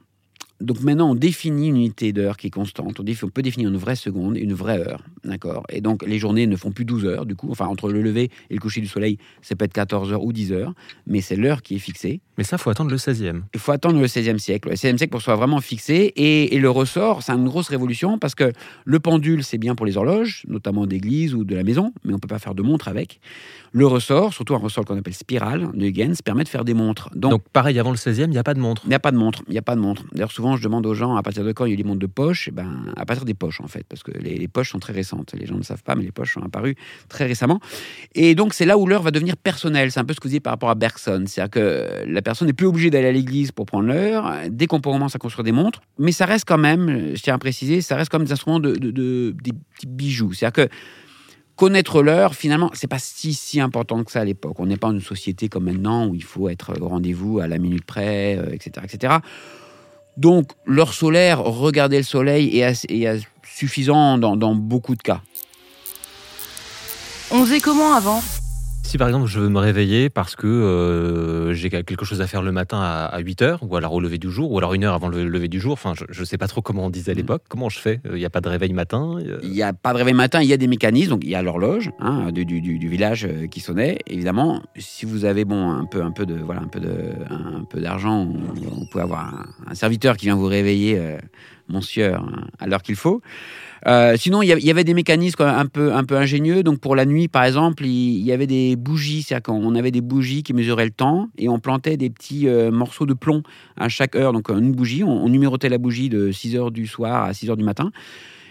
Donc 0.62 0.82
maintenant, 0.82 1.12
on 1.12 1.15
définit 1.15 1.70
une 1.70 1.77
unité 1.77 2.13
d'heure 2.13 2.38
qui 2.38 2.48
est 2.48 2.51
constante. 2.51 3.00
On, 3.00 3.30
peut 3.30 3.41
définir 3.41 3.70
une 3.70 3.77
vraie 3.77 3.96
seconde 3.96 4.38
et 4.38 4.41
une 4.41 4.53
vraie 4.53 4.80
heure. 4.80 5.03
D'accord? 5.24 5.63
Et 5.70 5.82
donc, 5.82 6.06
les 6.06 6.20
journées 6.20 6.48
ne 6.48 6.56
font 6.56 6.72
plus 6.72 6.86
12 6.86 7.06
heures, 7.06 7.25
du 7.25 7.36
coup. 7.36 7.50
Enfin, 7.51 7.65
entre 7.65 7.91
le 7.91 8.01
lever 8.01 8.30
et 8.50 8.53
le 8.53 8.60
coucher 8.60 8.82
du 8.82 8.88
soleil, 8.88 9.18
ça 9.41 9.56
peut 9.56 9.65
être 9.65 9.74
14 9.74 10.13
heures 10.13 10.24
ou 10.24 10.32
10 10.32 10.53
heures. 10.53 10.74
Mais 11.08 11.22
c'est 11.22 11.36
l'heure 11.36 11.62
qui 11.62 11.75
est 11.75 11.80
fixée. 11.80 12.22
Mais 12.38 12.44
ça, 12.44 12.58
faut 12.58 12.70
attendre 12.70 12.91
le 12.91 12.98
16e. 12.98 13.41
Il 13.53 13.60
faut 13.60 13.72
attendre 13.72 14.00
le 14.00 14.08
16e 14.08 14.38
siècle. 14.38 14.70
Le 14.70 14.75
16e 14.75 14.98
siècle 14.98 15.12
pour 15.12 15.22
soit 15.22 15.36
vraiment 15.36 15.62
fixé. 15.62 16.13
Et, 16.15 16.56
et 16.56 16.60
le 16.60 16.70
ressort, 16.70 17.24
c'est 17.24 17.32
une 17.32 17.48
grosse 17.48 17.70
révolution 17.70 18.20
parce 18.20 18.36
que 18.36 18.51
le 18.86 19.00
pendule, 19.00 19.44
c'est 19.44 19.58
bien 19.58 19.75
pour 19.75 19.86
les 19.86 19.98
horloges, 19.98 20.44
notamment 20.48 20.86
d'église 20.86 21.34
ou 21.34 21.44
de 21.44 21.56
la 21.56 21.63
maison, 21.63 21.94
mais 22.03 22.13
on 22.13 22.20
peut 22.20 22.27
pas 22.27 22.39
faire 22.39 22.56
de 22.56 22.62
montre 22.62 22.88
avec. 22.88 23.20
Le 23.74 23.88
ressort, 23.88 24.34
surtout 24.34 24.53
un 24.53 24.60
ressort 24.60 24.84
qu'on 24.86 24.98
appelle 24.98 25.13
spirale 25.13 25.70
de 25.74 25.86
Huygens, 25.86 26.22
permet 26.22 26.44
de 26.44 26.50
faire 26.50 26.65
des 26.65 26.74
montres. 26.74 27.10
Donc, 27.15 27.32
Donc 27.32 27.44
pareil, 27.53 27.80
avant 27.80 27.91
le 27.91 27.98
16e, 27.98 28.25
il 28.25 28.30
n'y 28.30 28.38
a 28.38 28.44
pas 28.44 28.53
de 28.53 28.60
montre. 28.60 28.82
il 28.86 28.89
n'y 28.89 28.96
a 28.96 29.00
pas 29.00 29.12
de 29.12 29.18
montre. 29.18 29.44
Il 29.48 29.53
n'y 29.53 29.58
a 29.58 29.62
pas 29.62 29.75
de 29.75 29.82
montre. 29.82 30.03
D'ailleurs, 30.12 30.32
souvent, 30.32 30.50
je 30.58 30.63
demande 30.63 30.86
aux 30.86 30.93
gens 30.93 31.15
à 31.15 31.24
partir 31.24 31.43
de 31.43 31.51
quand 31.51 31.65
il 31.65 31.72
y 31.72 31.74
a 31.74 31.77
des 31.77 31.84
montres 31.84 32.00
de 32.00 32.05
poche. 32.08 32.48
Eh 32.48 32.51
ben, 32.51 32.93
à 32.96 33.05
partir 33.05 33.25
des 33.25 33.34
poches, 33.34 33.62
en 33.62 33.67
fait, 33.67 33.84
parce 33.88 34.03
que 34.03 34.12
les, 34.12 34.36
les 34.38 34.48
poches 34.48 34.72
sont 34.72 34.79
très 34.79 34.93
récentes. 34.93 35.34
Les 35.38 35.46
gens 35.46 35.55
ne 35.55 35.63
savent 35.63 35.84
pas, 35.84 35.96
mais 35.96 36.03
les 36.03 36.12
poches 36.12 36.34
sont 36.34 36.41
apparues 36.43 36.75
très 37.10 37.25
récemment. 37.25 37.60
Et 38.15 38.36
donc, 38.36 38.53
c'est 38.53 38.65
là 38.65 38.77
où 38.77 38.86
l'heure 38.88 39.01
va 39.03 39.12
devenir 39.12 39.38
personnelle. 39.38 39.91
C'est 39.91 40.00
un 40.00 40.05
peu 40.05 40.13
ce 40.13 40.20
que 40.20 40.24
vous 40.25 40.29
disiez 40.29 40.39
par 40.39 40.53
rapport 40.53 40.70
à 40.70 40.75
Bergson. 40.75 41.24
C'est-à-dire 41.27 41.51
que 41.51 42.03
la 42.05 42.22
personne 42.22 42.48
n'est 42.48 42.53
plus 42.53 42.67
obligée 42.67 42.89
d'aller 42.89 43.08
à 43.08 43.12
l'église 43.12 43.51
pour 43.51 43.65
prendre 43.65 43.88
l'heure. 43.88 44.31
Dès 44.50 44.67
qu'on 44.67 44.79
commence 44.81 45.15
à 45.15 45.20
construire 45.20 45.43
des 45.43 45.51
montres, 45.51 45.81
mais 46.00 46.12
ça 46.12 46.25
reste 46.25 46.46
quand 46.48 46.58
même, 46.58 47.15
je 47.15 47.22
tiens 47.22 47.36
à 47.36 47.38
préciser, 47.38 47.81
ça 47.81 47.96
reste 47.96 48.12
comme 48.12 48.24
des 48.25 48.31
instruments 48.31 48.60
de, 48.60 48.74
de- 48.75 48.91
de- 48.91 49.36
des 49.43 49.51
petits 49.53 49.88
bijoux. 49.88 50.34
C'est-à-dire 50.34 50.67
que 50.67 50.74
connaître 51.55 52.01
l'heure, 52.01 52.34
finalement, 52.34 52.72
c'est 52.74 52.88
pas 52.88 52.98
si 52.98 53.60
important 53.62 54.03
que 54.03 54.12
ça 54.12 54.22
à 54.22 54.25
l'époque. 54.25 54.60
On 54.60 54.65
n'est 54.65 54.77
pas 54.77 54.88
dans 54.88 54.93
une 54.96 55.01
société 55.01 55.48
comme 55.48 55.65
maintenant 55.65 56.08
où 56.08 56.15
il 56.15 56.24
faut 56.24 56.50
être 56.50 56.74
au 56.81 56.88
rendez-vous 56.88 57.39
à 57.39 57.48
la 57.48 57.60
minute 57.60 57.86
près, 57.86 58.36
euh, 58.38 58.50
etc., 58.51 58.86
etc. 58.91 59.13
Donc, 60.18 60.51
l'heure 60.65 60.94
solaire, 60.94 61.39
regarder 61.39 61.98
le 61.98 62.03
soleil 62.03 62.60
est, 62.60 63.27
suffisant 63.44 64.18
dans 64.18 64.56
beaucoup 64.56 64.96
de 64.96 65.01
cas. 65.01 65.22
On 67.32 67.46
faisait 67.46 67.62
comment 67.62 67.94
avant? 67.94 68.22
Si 68.91 68.98
par 68.98 69.07
exemple 69.07 69.27
je 69.27 69.39
veux 69.39 69.48
me 69.48 69.57
réveiller 69.57 70.10
parce 70.10 70.36
que 70.36 70.48
euh, 70.48 71.53
j'ai 71.53 71.69
quelque 71.69 72.03
chose 72.03 72.19
à 72.19 72.27
faire 72.27 72.41
le 72.41 72.51
matin 72.51 72.77
à, 72.81 73.05
à 73.05 73.21
8h, 73.21 73.60
ou 73.62 73.77
alors 73.77 73.93
au 73.93 74.01
lever 74.01 74.17
du 74.17 74.29
jour, 74.29 74.51
ou 74.51 74.57
alors 74.57 74.74
une 74.74 74.83
heure 74.83 74.93
avant 74.95 75.07
le 75.07 75.25
lever 75.29 75.48
du 75.48 75.62
jour, 75.62 75.71
enfin 75.71 75.93
je 75.95 76.19
ne 76.19 76.25
sais 76.25 76.38
pas 76.38 76.50
trop 76.50 76.62
comment 76.62 76.88
on 76.88 76.89
disait 76.89 77.13
à 77.13 77.15
l'époque, 77.15 77.43
comment 77.48 77.69
je 77.69 77.79
fais 77.79 78.01
Il 78.03 78.15
n'y 78.15 78.25
a 78.25 78.29
pas 78.29 78.41
de 78.41 78.50
réveil 78.50 78.74
matin 78.74 79.15
euh, 79.25 79.39
Il 79.43 79.51
n'y 79.51 79.63
a 79.63 79.71
pas 79.71 79.93
de 79.93 79.98
réveil 80.00 80.13
matin, 80.13 80.41
il 80.41 80.50
y 80.50 80.51
a 80.51 80.57
des 80.57 80.67
mécanismes. 80.67 81.12
Donc, 81.12 81.24
il 81.24 81.29
y 81.29 81.36
a 81.36 81.41
l'horloge 81.41 81.89
hein, 82.01 82.33
du, 82.33 82.43
du- 82.43 82.60
du- 82.60 82.79
du 82.79 82.89
village 82.89 83.24
euh, 83.24 83.48
qui 83.48 83.62
sonnait. 83.62 83.98
Évidemment, 84.07 84.62
si 84.77 85.05
vous 85.05 85.24
avez 85.24 85.45
bon 85.45 85.71
un 85.71 85.86
peu 85.86 86.01
un 86.03 86.12
peu 86.12 86.25
de 86.25 86.36
voilà 86.36 86.60
un 86.60 86.67
peu 86.67 86.81
de 86.81 86.91
un 87.29 87.63
peu 87.63 87.79
d'argent, 87.79 88.27
on, 88.27 88.81
on 88.81 88.86
peut 88.91 89.00
avoir 89.00 89.21
un, 89.33 89.45
un 89.71 89.74
serviteur 89.74 90.17
qui 90.17 90.25
vient 90.25 90.36
vous 90.36 90.48
réveiller, 90.48 90.98
euh, 91.00 91.17
monsieur, 91.71 92.15
hein, 92.15 92.47
à 92.59 92.67
l'heure 92.67 92.81
qu'il 92.81 92.95
faut. 92.95 93.21
Euh, 93.87 94.15
sinon, 94.15 94.41
il 94.43 94.47
y, 94.47 94.69
avait 94.69 94.83
des 94.83 94.93
mécanismes 94.93 95.41
un 95.41 95.65
peu, 95.65 95.93
un 95.93 96.03
peu 96.03 96.15
ingénieux. 96.15 96.61
Donc, 96.61 96.79
pour 96.79 96.95
la 96.95 97.05
nuit, 97.05 97.27
par 97.27 97.43
exemple, 97.43 97.85
il, 97.85 98.21
y 98.21 98.31
avait 98.31 98.45
des 98.45 98.75
bougies. 98.75 99.23
C'est-à-dire 99.23 99.43
qu'on 99.43 99.73
avait 99.75 99.91
des 99.91 100.01
bougies 100.01 100.43
qui 100.43 100.53
mesuraient 100.53 100.85
le 100.85 100.91
temps 100.91 101.29
et 101.37 101.49
on 101.49 101.59
plantait 101.59 101.97
des 101.97 102.09
petits 102.09 102.47
euh, 102.47 102.69
morceaux 102.69 103.07
de 103.07 103.13
plomb 103.13 103.41
à 103.77 103.89
chaque 103.89 104.15
heure. 104.15 104.33
Donc, 104.33 104.49
une 104.49 104.71
bougie, 104.71 105.03
on, 105.03 105.25
on 105.25 105.29
numérotait 105.29 105.69
la 105.69 105.79
bougie 105.79 106.09
de 106.09 106.31
6 106.31 106.55
heures 106.55 106.71
du 106.71 106.85
soir 106.85 107.23
à 107.23 107.33
6 107.33 107.49
heures 107.49 107.57
du 107.57 107.63
matin. 107.63 107.91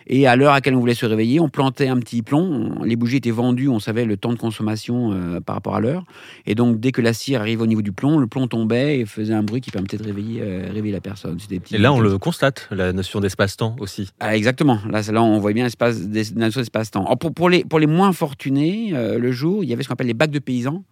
Et 0.07 0.27
à 0.27 0.37
l'heure 0.37 0.53
à 0.53 0.57
laquelle 0.57 0.75
on 0.75 0.81
voulait 0.81 0.95
se 0.95 1.07
réveiller, 1.07 1.41
on 1.41 1.49
plantait 1.49 1.89
un 1.89 1.99
petit 1.99 2.23
plomb. 2.23 2.83
Les 2.85 2.97
bougies 2.97 3.19
étaient 3.19 3.31
vendues, 3.31 3.69
on 3.69 3.79
savait 3.79 4.05
le 4.05 4.17
temps 4.17 4.33
de 4.33 4.39
consommation 4.39 5.13
euh, 5.13 5.41
par 5.41 5.55
rapport 5.55 5.77
à 5.77 5.81
l'heure. 5.81 6.05
Et 6.47 6.55
donc, 6.55 6.81
dès 6.81 6.93
que 6.93 7.01
la 7.01 7.13
cire 7.13 7.41
arrivait 7.41 7.63
au 7.63 7.67
niveau 7.67 7.83
du 7.83 7.93
plomb, 7.93 8.19
le 8.19 8.27
plomb 8.27 8.47
tombait 8.47 9.01
et 9.01 9.07
faisait 9.07 9.35
un 9.35 9.43
bruit 9.43 9.61
qui 9.61 9.71
permettait 9.71 9.99
de 9.99 10.05
réveiller, 10.05 10.41
euh, 10.43 10.71
réveiller 10.73 10.93
la 10.93 11.01
personne. 11.01 11.39
et 11.71 11.79
là, 11.79 11.93
on 11.93 12.01
le 12.01 12.19
constate, 12.19 12.69
la 12.71 12.93
notion 12.93 13.21
d'espace-temps 13.21 13.77
aussi. 13.79 14.11
Ah, 14.21 14.37
exactement. 14.37 14.79
Là, 14.89 15.03
là, 15.11 15.23
on 15.23 15.39
voit 15.39 15.53
bien 15.53 15.65
l'espace, 15.65 15.99
la 16.01 16.47
notion 16.47 16.61
d'espace-temps. 16.61 17.05
Pour, 17.17 17.33
pour, 17.33 17.49
les, 17.49 17.65
pour 17.65 17.79
les 17.79 17.87
moins 17.87 18.13
fortunés, 18.13 18.91
euh, 18.95 19.19
le 19.19 19.33
jour, 19.33 19.65
il 19.65 19.71
y 19.71 19.73
avait 19.73 19.83
ce 19.83 19.89
qu'on 19.89 19.95
appelle 19.95 20.07
les 20.07 20.15
bacs 20.15 20.31
de 20.31 20.39
paysans, 20.39 20.83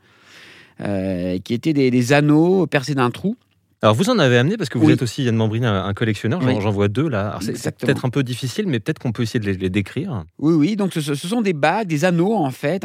qui 0.78 1.54
étaient 1.54 1.72
des 1.72 2.12
anneaux 2.12 2.68
percés 2.68 2.94
d'un 2.94 3.10
trou. 3.10 3.36
Alors 3.80 3.94
vous 3.94 4.10
en 4.10 4.18
avez 4.18 4.38
amené 4.38 4.56
parce 4.56 4.68
que 4.70 4.78
vous 4.78 4.90
êtes 4.90 5.02
aussi 5.02 5.22
Yann 5.22 5.36
Mambrini, 5.36 5.64
un, 5.64 5.94
collectionneur. 5.94 6.40
J'en 6.60 6.70
vois 6.70 6.88
deux 6.88 7.08
là. 7.08 7.38
C'est 7.40 7.76
peut-être 7.76 8.04
un 8.04 8.10
peu 8.10 8.24
difficile, 8.24 8.66
mais 8.66 8.80
peut-être 8.80 8.98
qu'on 8.98 9.12
peut 9.12 9.22
essayer 9.22 9.38
de 9.38 9.48
les, 9.48 9.70
décrire. 9.70 10.24
Oui, 10.38 10.54
oui. 10.54 10.76
Donc 10.76 10.92
ce, 10.92 11.14
sont 11.14 11.42
des 11.42 11.52
bagues, 11.52 11.86
des 11.86 12.04
anneaux 12.04 12.34
en 12.34 12.50
fait. 12.50 12.82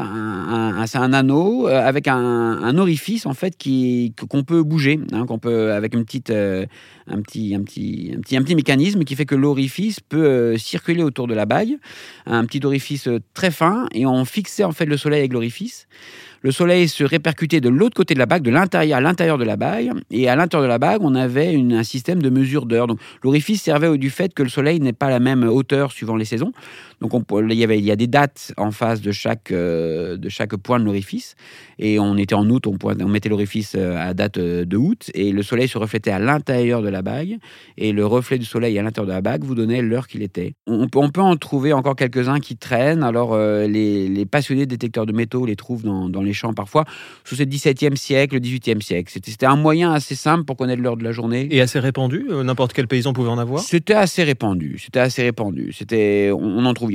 c'est 0.85 0.97
un 0.97 1.13
anneau 1.13 1.67
euh, 1.67 1.81
avec 1.81 2.07
un, 2.07 2.77
orifice 2.77 3.25
en 3.25 3.33
fait 3.33 3.57
qui 3.57 4.13
qu'on 4.29 4.43
peut 4.43 4.61
bouger, 4.61 4.99
hein, 5.13 5.25
qu'on 5.25 5.39
peut 5.39 5.71
avec 5.71 5.95
une 5.95 6.05
petite, 6.05 6.29
euh, 6.29 6.65
un 7.07 7.21
petit, 7.21 7.55
un 7.55 7.63
petit, 7.63 8.13
un 8.15 8.21
petit, 8.21 8.37
un 8.37 8.43
petit 8.43 8.55
mécanisme 8.55 9.03
qui 9.03 9.15
fait 9.15 9.25
que 9.25 9.35
l'orifice 9.35 9.99
peut 9.99 10.25
euh, 10.25 10.57
circuler 10.57 11.01
autour 11.01 11.27
de 11.27 11.33
la 11.33 11.45
bague. 11.45 11.77
Un 12.27 12.45
petit 12.45 12.63
orifice 12.63 13.09
très 13.33 13.49
fin 13.49 13.87
et 13.93 14.05
on 14.05 14.25
fixait 14.25 14.63
en 14.63 14.71
fait 14.71 14.85
le 14.85 14.97
soleil 14.97 15.19
avec 15.19 15.33
l'orifice 15.33 15.87
le 16.43 16.51
soleil 16.51 16.87
se 16.87 17.03
répercutait 17.03 17.61
de 17.61 17.69
l'autre 17.69 17.95
côté 17.95 18.13
de 18.13 18.19
la 18.19 18.25
bague, 18.25 18.43
de 18.43 18.51
l'intérieur 18.51 18.97
à 18.97 19.01
l'intérieur 19.01 19.37
de 19.37 19.45
la 19.45 19.55
bague. 19.55 19.91
Et 20.11 20.29
à 20.29 20.35
l'intérieur 20.35 20.63
de 20.63 20.69
la 20.69 20.77
bague, 20.77 21.01
on 21.01 21.15
avait 21.15 21.55
un 21.55 21.83
système 21.83 22.21
de 22.21 22.29
mesure 22.29 22.65
d'heure. 22.65 22.87
Donc 22.87 22.99
l'orifice 23.23 23.61
servait 23.63 23.97
du 23.97 24.09
fait 24.09 24.33
que 24.33 24.43
le 24.43 24.49
soleil 24.49 24.79
n'est 24.79 24.93
pas 24.93 25.07
à 25.07 25.09
la 25.09 25.19
même 25.19 25.43
hauteur 25.43 25.91
suivant 25.91 26.17
les 26.17 26.25
saisons. 26.25 26.51
Donc 27.03 27.13
on, 27.13 27.47
il, 27.49 27.57
y 27.57 27.65
avait, 27.65 27.79
il 27.79 27.83
y 27.83 27.91
a 27.91 27.97
des 27.97 28.07
dates 28.07 28.53
en 28.55 28.71
face 28.71 29.01
de 29.01 29.11
chaque, 29.11 29.51
euh, 29.51 30.15
de 30.15 30.29
chaque 30.29 30.55
point 30.55 30.79
de 30.79 30.85
l'orifice. 30.85 31.35
Et 31.77 31.99
on 31.99 32.15
était 32.15 32.33
en 32.33 32.49
août, 32.49 32.65
on, 32.65 32.77
on 32.81 33.07
mettait 33.09 33.27
l'orifice 33.27 33.73
euh, 33.75 33.97
à 33.97 34.13
date 34.13 34.37
euh, 34.37 34.63
de 34.63 34.77
août. 34.77 35.11
Et 35.13 35.33
le 35.33 35.43
soleil 35.43 35.67
se 35.67 35.77
reflétait 35.77 36.11
à 36.11 36.19
l'intérieur 36.19 36.81
de 36.81 36.87
la 36.87 37.01
bague. 37.01 37.39
Et 37.77 37.91
le 37.91 38.05
reflet 38.05 38.39
du 38.39 38.45
soleil 38.45 38.79
à 38.79 38.83
l'intérieur 38.83 39.07
de 39.07 39.11
la 39.11 39.19
bague 39.19 39.43
vous 39.43 39.53
donnait 39.53 39.81
l'heure 39.81 40.07
qu'il 40.07 40.23
était. 40.23 40.53
On, 40.65 40.87
on, 40.95 41.09
peut 41.09 41.19
en 41.19 41.35
trouver 41.35 41.73
encore 41.73 41.97
quelques-uns 41.97 42.39
qui 42.39 42.55
traînent. 42.55 43.03
Alors 43.03 43.37
les, 43.37 44.07
les, 44.07 44.25
passionnés 44.25 44.65
détecteurs 44.65 45.05
de 45.05 45.11
métaux 45.11 45.45
les 45.45 45.57
trouvent 45.57 45.83
dans, 45.83 46.07
dans 46.07 46.21
les 46.21 46.31
champs 46.31 46.53
parfois, 46.53 46.85
sous 47.25 47.35
ce 47.35 47.43
17e 47.43 47.97
siècle, 47.97 48.39
18e 48.39 48.79
siècle. 48.79 49.11
C'était 49.13 49.45
un 49.45 49.57
moyen 49.57 49.91
assez 49.91 50.15
simple 50.15 50.45
pour 50.45 50.55
connaître 50.55 50.81
l'heure 50.81 50.95
de 50.95 51.03
la 51.03 51.11
journée. 51.11 51.49
Et 51.51 51.59
assez 51.59 51.79
répandu 51.79 52.27
N'importe 52.45 52.71
quel 52.71 52.87
paysan 52.87 53.11
pouvait 53.11 53.29
en 53.29 53.39
avoir? 53.39 53.59
C'était 53.59 53.93
assez 53.93 54.23
répandu. 54.23 54.79
C'était 54.79 55.01
assez 55.01 55.21
répandu. 55.23 55.73
C'était, 55.73 56.31
on 56.31 56.63
en 56.63 56.73
trouve 56.73 56.92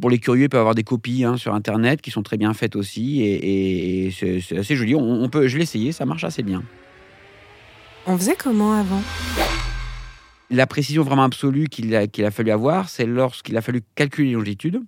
pour 0.00 0.10
les 0.10 0.18
curieux, 0.18 0.44
il 0.44 0.48
peut 0.48 0.56
y 0.56 0.60
avoir 0.60 0.74
des 0.74 0.84
copies 0.84 1.24
hein, 1.24 1.36
sur 1.36 1.54
Internet 1.54 2.00
qui 2.00 2.10
sont 2.10 2.22
très 2.22 2.36
bien 2.36 2.52
faites 2.54 2.76
aussi, 2.76 3.22
et, 3.22 4.10
c'est 4.10 4.58
assez 4.58 4.76
joli. 4.76 4.94
On, 4.94 5.28
peut, 5.28 5.48
je 5.48 5.56
l'ai 5.56 5.62
essayé, 5.62 5.92
ça 5.92 6.06
marche 6.06 6.24
assez 6.24 6.42
bien. 6.42 6.62
On 8.06 8.16
faisait 8.16 8.36
comment 8.36 8.72
avant? 8.72 9.02
La 10.50 10.66
précision 10.66 11.02
vraiment 11.02 11.24
absolue 11.24 11.66
qu'il 11.68 11.94
a, 11.94 12.30
fallu 12.30 12.50
avoir, 12.50 12.88
c'est 12.88 13.06
lorsqu'il 13.06 13.56
a 13.56 13.60
fallu 13.60 13.82
calculer 13.94 14.28
les 14.28 14.34
longitudes 14.34 14.80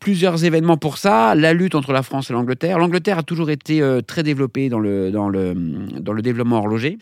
plusieurs 0.00 0.44
événements 0.44 0.76
pour 0.76 0.96
ça. 0.96 1.34
La 1.34 1.52
lutte 1.52 1.74
entre 1.74 1.92
la 1.92 2.04
France 2.04 2.30
et 2.30 2.32
l'Angleterre. 2.32 2.78
L'Angleterre 2.78 3.18
a 3.18 3.22
toujours 3.24 3.50
été 3.50 3.82
euh, 3.82 4.00
très 4.00 4.22
développée 4.22 4.68
dans 4.68 4.78
le, 4.78 5.10
dans, 5.10 5.28
le, 5.28 5.54
dans 5.54 6.12
le 6.12 6.22
développement 6.22 6.58
horloger. 6.58 6.98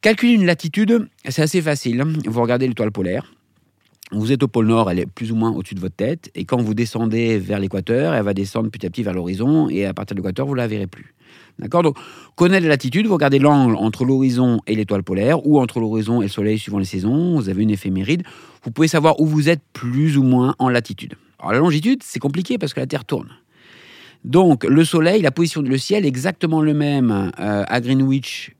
Calculer 0.00 0.34
une 0.34 0.46
latitude, 0.46 1.08
c'est 1.28 1.42
assez 1.42 1.60
facile. 1.60 2.04
Vous 2.26 2.40
regardez 2.40 2.68
l'étoile 2.68 2.92
polaire. 2.92 3.32
Vous 4.12 4.30
êtes 4.30 4.44
au 4.44 4.48
pôle 4.48 4.66
Nord, 4.66 4.88
elle 4.88 5.00
est 5.00 5.06
plus 5.06 5.32
ou 5.32 5.34
moins 5.34 5.50
au-dessus 5.50 5.74
de 5.74 5.80
votre 5.80 5.96
tête. 5.96 6.30
Et 6.36 6.44
quand 6.44 6.60
vous 6.60 6.74
descendez 6.74 7.38
vers 7.38 7.58
l'équateur, 7.58 8.14
elle 8.14 8.22
va 8.22 8.34
descendre 8.34 8.70
petit 8.70 8.86
à 8.86 8.90
petit 8.90 9.02
vers 9.02 9.14
l'horizon. 9.14 9.68
Et 9.68 9.84
à 9.84 9.94
partir 9.94 10.14
de 10.14 10.20
l'équateur, 10.20 10.46
vous 10.46 10.52
ne 10.52 10.58
la 10.58 10.68
verrez 10.68 10.86
plus. 10.86 11.12
D'accord? 11.58 11.82
Donc, 11.82 11.96
connaître 12.36 12.62
la 12.62 12.68
latitude, 12.68 13.06
vous 13.06 13.14
regardez 13.14 13.40
l'angle 13.40 13.74
entre 13.74 14.04
l'horizon 14.04 14.60
et 14.68 14.76
l'étoile 14.76 15.02
polaire, 15.02 15.44
ou 15.44 15.58
entre 15.58 15.80
l'horizon 15.80 16.22
et 16.22 16.26
le 16.26 16.30
soleil 16.30 16.56
suivant 16.56 16.78
les 16.78 16.84
saisons. 16.84 17.34
Vous 17.34 17.48
avez 17.48 17.62
une 17.62 17.70
éphéméride. 17.70 18.22
Vous 18.62 18.70
pouvez 18.70 18.86
savoir 18.86 19.20
où 19.20 19.26
vous 19.26 19.48
êtes 19.48 19.62
plus 19.72 20.16
ou 20.16 20.22
moins 20.22 20.54
en 20.60 20.68
latitude. 20.68 21.14
Alors, 21.40 21.52
la 21.52 21.58
longitude, 21.58 22.02
c'est 22.04 22.20
compliqué 22.20 22.58
parce 22.58 22.74
que 22.74 22.80
la 22.80 22.86
Terre 22.86 23.04
tourne. 23.04 23.30
Donc, 24.24 24.62
le 24.64 24.84
soleil, 24.84 25.20
la 25.22 25.32
position 25.32 25.62
du 25.62 25.78
ciel 25.78 26.04
est 26.04 26.08
exactement 26.08 26.60
le 26.60 26.74
même 26.74 27.32
euh, 27.40 27.64
à 27.66 27.80
Greenwich 27.80 28.52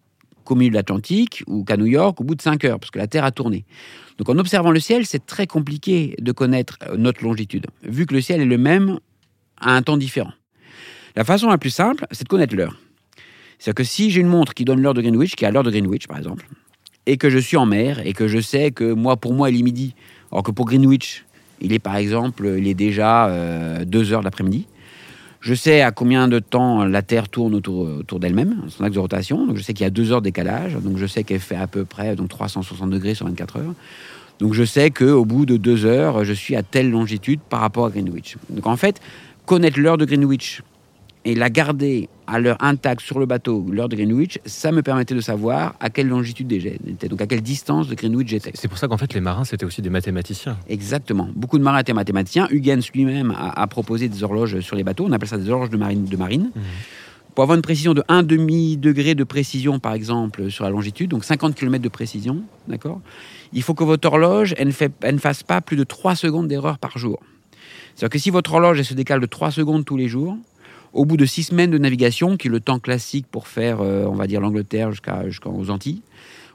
qu'au 0.46 0.54
milieu 0.54 0.70
de 0.70 0.76
l'Atlantique 0.76 1.42
ou 1.46 1.64
qu'à 1.64 1.76
New 1.76 1.86
York 1.86 2.20
au 2.20 2.24
bout 2.24 2.34
de 2.34 2.42
5 2.42 2.64
heures, 2.64 2.80
parce 2.80 2.90
que 2.90 2.98
la 2.98 3.06
Terre 3.06 3.24
a 3.24 3.30
tourné. 3.30 3.66
Donc 4.18 4.28
en 4.30 4.38
observant 4.38 4.70
le 4.70 4.80
ciel, 4.80 5.04
c'est 5.04 5.26
très 5.26 5.46
compliqué 5.46 6.16
de 6.18 6.32
connaître 6.32 6.78
euh, 6.88 6.96
notre 6.96 7.22
longitude, 7.22 7.66
vu 7.82 8.06
que 8.06 8.14
le 8.14 8.20
ciel 8.20 8.40
est 8.40 8.46
le 8.46 8.58
même 8.58 8.98
à 9.60 9.72
un 9.72 9.82
temps 9.82 9.96
différent. 9.96 10.32
La 11.14 11.24
façon 11.24 11.48
la 11.48 11.58
plus 11.58 11.70
simple, 11.70 12.06
c'est 12.10 12.24
de 12.24 12.28
connaître 12.28 12.54
l'heure. 12.54 12.78
C'est-à-dire 13.58 13.74
que 13.74 13.84
si 13.84 14.10
j'ai 14.10 14.20
une 14.20 14.28
montre 14.28 14.54
qui 14.54 14.64
donne 14.64 14.80
l'heure 14.80 14.94
de 14.94 15.02
Greenwich, 15.02 15.34
qui 15.34 15.44
a 15.44 15.50
l'heure 15.50 15.62
de 15.62 15.70
Greenwich 15.70 16.06
par 16.06 16.18
exemple, 16.18 16.46
et 17.06 17.16
que 17.16 17.30
je 17.30 17.38
suis 17.38 17.56
en 17.56 17.66
mer, 17.66 18.06
et 18.06 18.12
que 18.12 18.28
je 18.28 18.40
sais 18.40 18.70
que 18.70 18.92
moi, 18.92 19.16
pour 19.16 19.32
moi, 19.32 19.50
il 19.50 19.58
est 19.58 19.62
midi, 19.62 19.94
alors 20.32 20.42
que 20.42 20.50
pour 20.50 20.66
Greenwich, 20.66 21.24
il 21.60 21.72
est 21.72 21.78
par 21.78 21.96
exemple, 21.96 22.54
il 22.58 22.68
est 22.68 22.74
déjà 22.74 23.28
2 23.28 23.32
euh, 23.32 24.12
heures 24.12 24.20
de 24.20 24.24
l'après-midi, 24.24 24.66
je 25.40 25.54
sais 25.54 25.82
à 25.82 25.92
combien 25.92 26.28
de 26.28 26.38
temps 26.38 26.84
la 26.84 27.02
Terre 27.02 27.28
tourne 27.28 27.54
autour, 27.54 28.18
d'elle-même, 28.18 28.62
son 28.68 28.84
axe 28.84 28.94
de 28.94 29.00
rotation. 29.00 29.46
Donc 29.46 29.56
je 29.56 29.62
sais 29.62 29.74
qu'il 29.74 29.84
y 29.84 29.86
a 29.86 29.90
deux 29.90 30.12
heures 30.12 30.20
de 30.20 30.24
décalage. 30.24 30.74
Donc 30.74 30.96
je 30.96 31.06
sais 31.06 31.24
qu'elle 31.24 31.40
fait 31.40 31.56
à 31.56 31.66
peu 31.66 31.84
près 31.84 32.16
donc 32.16 32.28
360 32.28 32.90
degrés 32.90 33.14
sur 33.14 33.26
24 33.26 33.56
heures. 33.58 33.74
Donc 34.38 34.54
je 34.54 34.64
sais 34.64 34.90
qu'au 34.90 35.24
bout 35.24 35.46
de 35.46 35.56
deux 35.56 35.84
heures, 35.84 36.24
je 36.24 36.32
suis 36.32 36.56
à 36.56 36.62
telle 36.62 36.90
longitude 36.90 37.40
par 37.48 37.60
rapport 37.60 37.86
à 37.86 37.90
Greenwich. 37.90 38.36
Donc 38.50 38.66
en 38.66 38.76
fait, 38.76 39.00
connaître 39.46 39.78
l'heure 39.78 39.98
de 39.98 40.04
Greenwich 40.04 40.62
et 41.26 41.34
la 41.34 41.50
garder 41.50 42.08
à 42.28 42.38
l'heure 42.38 42.56
intacte 42.60 43.00
sur 43.00 43.18
le 43.18 43.26
bateau, 43.26 43.66
l'heure 43.68 43.88
de 43.88 43.96
Greenwich, 43.96 44.38
ça 44.46 44.70
me 44.70 44.80
permettait 44.82 45.14
de 45.14 45.20
savoir 45.20 45.74
à 45.80 45.90
quelle 45.90 46.06
longitude 46.06 46.48
j'étais, 46.48 47.08
donc 47.08 47.20
à 47.20 47.26
quelle 47.26 47.42
distance 47.42 47.88
de 47.88 47.96
Greenwich 47.96 48.28
j'étais. 48.28 48.52
C'est 48.54 48.68
pour 48.68 48.78
ça 48.78 48.86
qu'en 48.86 48.96
fait 48.96 49.12
les 49.12 49.20
marins 49.20 49.44
c'était 49.44 49.66
aussi 49.66 49.82
des 49.82 49.90
mathématiciens. 49.90 50.56
Exactement. 50.68 51.28
Beaucoup 51.34 51.58
de 51.58 51.64
marins 51.64 51.80
étaient 51.80 51.92
mathématiciens. 51.92 52.46
Huygens 52.50 52.88
lui-même 52.94 53.34
a, 53.36 53.66
proposé 53.66 54.08
des 54.08 54.22
horloges 54.22 54.60
sur 54.60 54.76
les 54.76 54.84
bateaux. 54.84 55.04
On 55.06 55.12
appelle 55.12 55.28
ça 55.28 55.36
des 55.36 55.50
horloges 55.50 55.70
de 55.70 55.76
marine. 55.76 56.04
De 56.04 56.16
marine. 56.16 56.50
Mmh. 56.54 56.60
Pour 57.34 57.42
avoir 57.42 57.56
une 57.56 57.62
précision 57.62 57.92
de 57.92 58.04
1 58.06 58.22
demi 58.22 58.76
degré 58.76 59.14
de 59.14 59.24
précision, 59.24 59.80
par 59.80 59.94
exemple, 59.94 60.50
sur 60.50 60.64
la 60.64 60.70
longitude, 60.70 61.10
donc 61.10 61.24
50 61.24 61.54
km 61.54 61.82
de 61.82 61.88
précision, 61.88 62.42
d'accord? 62.66 63.00
Il 63.52 63.62
faut 63.62 63.74
que 63.74 63.84
votre 63.84 64.08
horloge 64.08 64.54
elle 64.56 64.68
ne, 64.68 64.72
fait, 64.72 64.92
elle 65.02 65.16
ne 65.16 65.20
fasse 65.20 65.42
pas 65.42 65.60
plus 65.60 65.76
de 65.76 65.84
3 65.84 66.14
secondes 66.14 66.46
d'erreur 66.46 66.78
par 66.78 66.96
jour. 66.96 67.20
C'est-à-dire 67.94 68.12
que 68.12 68.18
si 68.18 68.30
votre 68.30 68.54
horloge 68.54 68.78
elle 68.78 68.84
se 68.84 68.94
décale 68.94 69.20
de 69.20 69.26
3 69.26 69.50
secondes 69.50 69.84
tous 69.84 69.96
les 69.96 70.08
jours, 70.08 70.38
au 70.96 71.04
bout 71.04 71.16
de 71.16 71.26
six 71.26 71.44
semaines 71.44 71.70
de 71.70 71.78
navigation, 71.78 72.36
qui 72.36 72.48
est 72.48 72.50
le 72.50 72.60
temps 72.60 72.78
classique 72.78 73.26
pour 73.30 73.48
faire, 73.48 73.80
euh, 73.80 74.04
on 74.06 74.14
va 74.14 74.26
dire, 74.26 74.40
l'Angleterre 74.40 74.90
jusqu'aux 74.92 75.70
Antilles, 75.70 76.02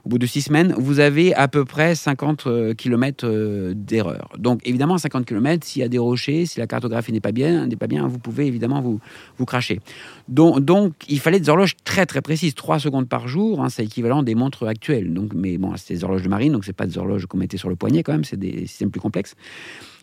au 0.04 0.08
bout 0.08 0.18
de 0.18 0.26
six 0.26 0.42
semaines, 0.42 0.74
vous 0.76 0.98
avez 0.98 1.32
à 1.34 1.46
peu 1.46 1.64
près 1.64 1.94
50 1.94 2.46
euh, 2.48 2.74
km 2.74 3.72
d'erreur. 3.72 4.30
Donc 4.36 4.60
évidemment, 4.64 4.98
50 4.98 5.24
km, 5.24 5.64
s'il 5.64 5.80
y 5.80 5.84
a 5.84 5.88
des 5.88 5.98
rochers, 5.98 6.44
si 6.44 6.58
la 6.58 6.66
cartographie 6.66 7.12
n'est 7.12 7.20
pas 7.20 7.30
bien, 7.30 7.66
n'est 7.66 7.76
pas 7.76 7.86
bien, 7.86 8.08
vous 8.08 8.18
pouvez 8.18 8.46
évidemment 8.46 8.80
vous, 8.80 8.98
vous 9.38 9.44
cracher. 9.44 9.80
Donc, 10.28 10.58
donc 10.60 10.92
il 11.08 11.20
fallait 11.20 11.38
des 11.38 11.48
horloges 11.48 11.76
très 11.84 12.04
très 12.04 12.20
précises, 12.20 12.54
3 12.56 12.80
secondes 12.80 13.08
par 13.08 13.28
jour, 13.28 13.62
hein, 13.62 13.68
c'est 13.68 13.84
équivalent 13.84 14.24
des 14.24 14.34
montres 14.34 14.66
actuelles. 14.66 15.14
Donc, 15.14 15.34
mais 15.34 15.56
bon, 15.56 15.74
c'est 15.76 15.94
des 15.94 16.04
horloges 16.04 16.22
de 16.22 16.28
marine, 16.28 16.52
donc 16.52 16.64
c'est 16.64 16.72
pas 16.72 16.86
des 16.86 16.98
horloges 16.98 17.26
qu'on 17.26 17.38
mettait 17.38 17.58
sur 17.58 17.68
le 17.68 17.76
poignet 17.76 18.02
quand 18.02 18.12
même, 18.12 18.24
c'est 18.24 18.38
des 18.38 18.66
systèmes 18.66 18.90
plus 18.90 19.00
complexes. 19.00 19.36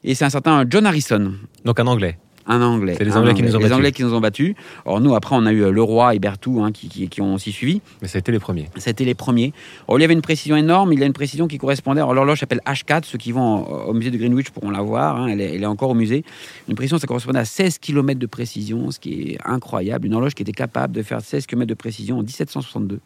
Et 0.06 0.16
c'est 0.16 0.24
un 0.24 0.30
certain 0.30 0.66
John 0.70 0.86
Harrison. 0.86 1.34
Donc 1.66 1.78
un 1.78 1.88
anglais 1.88 2.18
un 2.48 2.62
Anglais. 2.62 2.96
C'est 2.98 3.06
les 3.06 3.16
Anglais, 3.16 3.34
qui 3.34 3.44
nous 3.44 3.56
ont 3.56 3.60
les 3.60 3.74
Anglais 3.74 3.92
qui 3.92 4.04
nous 4.04 4.14
ont 4.14 4.20
battus. 4.20 4.56
Alors 4.86 5.02
nous, 5.02 5.16
après, 5.16 5.36
on 5.36 5.46
a 5.46 5.52
eu 5.52 5.64
euh, 5.64 5.72
Leroy 5.72 6.16
et 6.16 6.20
Berthoud 6.20 6.64
hein, 6.64 6.72
qui, 6.72 7.08
qui, 7.08 7.22
ont 7.22 7.34
aussi 7.34 7.52
suivi. 7.52 7.82
Mais 8.02 8.08
ça 8.08 8.18
a 8.18 8.20
été 8.20 8.32
les 8.32 8.40
premiers. 8.40 8.70
Ça 8.78 8.90
a 8.90 8.92
été 8.92 9.06
les 9.06 9.14
premiers. 9.14 9.54
Alors, 9.88 10.00
il 10.00 10.02
y 10.02 10.06
avait 10.06 10.14
une 10.14 10.22
précision 10.22 10.56
énorme. 10.56 10.94
Il 10.94 11.04
a 11.04 11.06
une 11.06 11.14
précision 11.14 11.48
qui 11.48 11.58
correspondait. 11.58 12.02
Alors 12.02 12.14
l'horloge 12.14 12.40
s'appelle 12.40 12.62
H4. 12.66 13.04
Ceux 13.04 13.18
qui 13.18 13.32
vont 13.32 13.66
au 13.68 13.94
musée 13.94 14.12
de 14.12 14.18
Greenwich 14.18 14.50
pourront 14.52 14.72
la 14.72 14.82
voir. 14.82 15.18
Hein. 15.18 15.28
elle, 15.28 15.42
est, 15.42 15.66
encore 15.66 15.90
au 15.90 15.96
musée. 15.96 16.24
Une 16.68 16.76
précision, 16.76 16.98
ça 16.98 17.08
correspondait 17.08 17.40
à 17.40 17.46
16 17.46 17.78
km 17.80 18.20
de 18.20 18.26
précision, 18.26 18.92
ce 18.92 19.00
qui 19.00 19.32
est 19.32 19.38
incroyable. 19.46 20.08
Une 20.08 20.14
horloge 20.14 20.34
qui 20.34 20.44
était 20.44 20.52
capable 20.52 20.94
de 20.96 21.04
faire 21.04 21.22
16 21.22 21.46
km 21.46 21.68
de 21.68 21.74
précision 21.74 22.18
en 22.18 22.24
1762. 22.24 23.00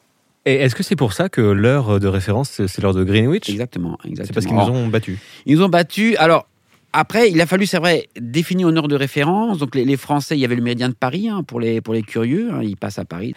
Et 0.45 0.55
est-ce 0.55 0.75
que 0.75 0.83
c'est 0.83 0.97
pour 0.97 1.13
ça 1.13 1.29
que 1.29 1.41
l'heure 1.41 1.99
de 1.99 2.07
référence, 2.07 2.61
c'est 2.67 2.81
l'heure 2.81 2.93
de 2.93 3.03
Greenwich? 3.03 3.49
Exactement. 3.49 3.97
exactement. 4.03 4.25
C'est 4.27 4.33
parce 4.33 4.45
qu'ils 4.45 4.55
nous 4.55 4.79
ont 4.79 4.87
battus. 4.87 5.19
Ils 5.45 5.55
nous 5.55 5.63
ont 5.63 5.69
battus. 5.69 6.15
Alors, 6.19 6.47
après, 6.95 7.31
il 7.31 7.41
a 7.41 7.47
fallu, 7.47 7.65
c'est 7.65 7.79
vrai, 7.79 8.07
définir 8.19 8.69
une 8.69 8.77
heure 8.77 8.87
de 8.87 8.95
référence. 8.95 9.57
Donc, 9.57 9.73
les, 9.73 9.97
Français, 9.97 10.37
il 10.37 10.39
y 10.39 10.45
avait 10.45 10.55
le 10.55 10.61
méridien 10.61 10.89
de 10.89 10.93
Paris 10.93 11.27
hein, 11.27 11.41
pour, 11.41 11.59
les, 11.59 11.81
pour 11.81 11.95
les 11.95 12.03
curieux. 12.03 12.51
Hein, 12.53 12.61
ils 12.61 12.77
passent 12.77 12.99
à 12.99 13.05
Paris. 13.05 13.33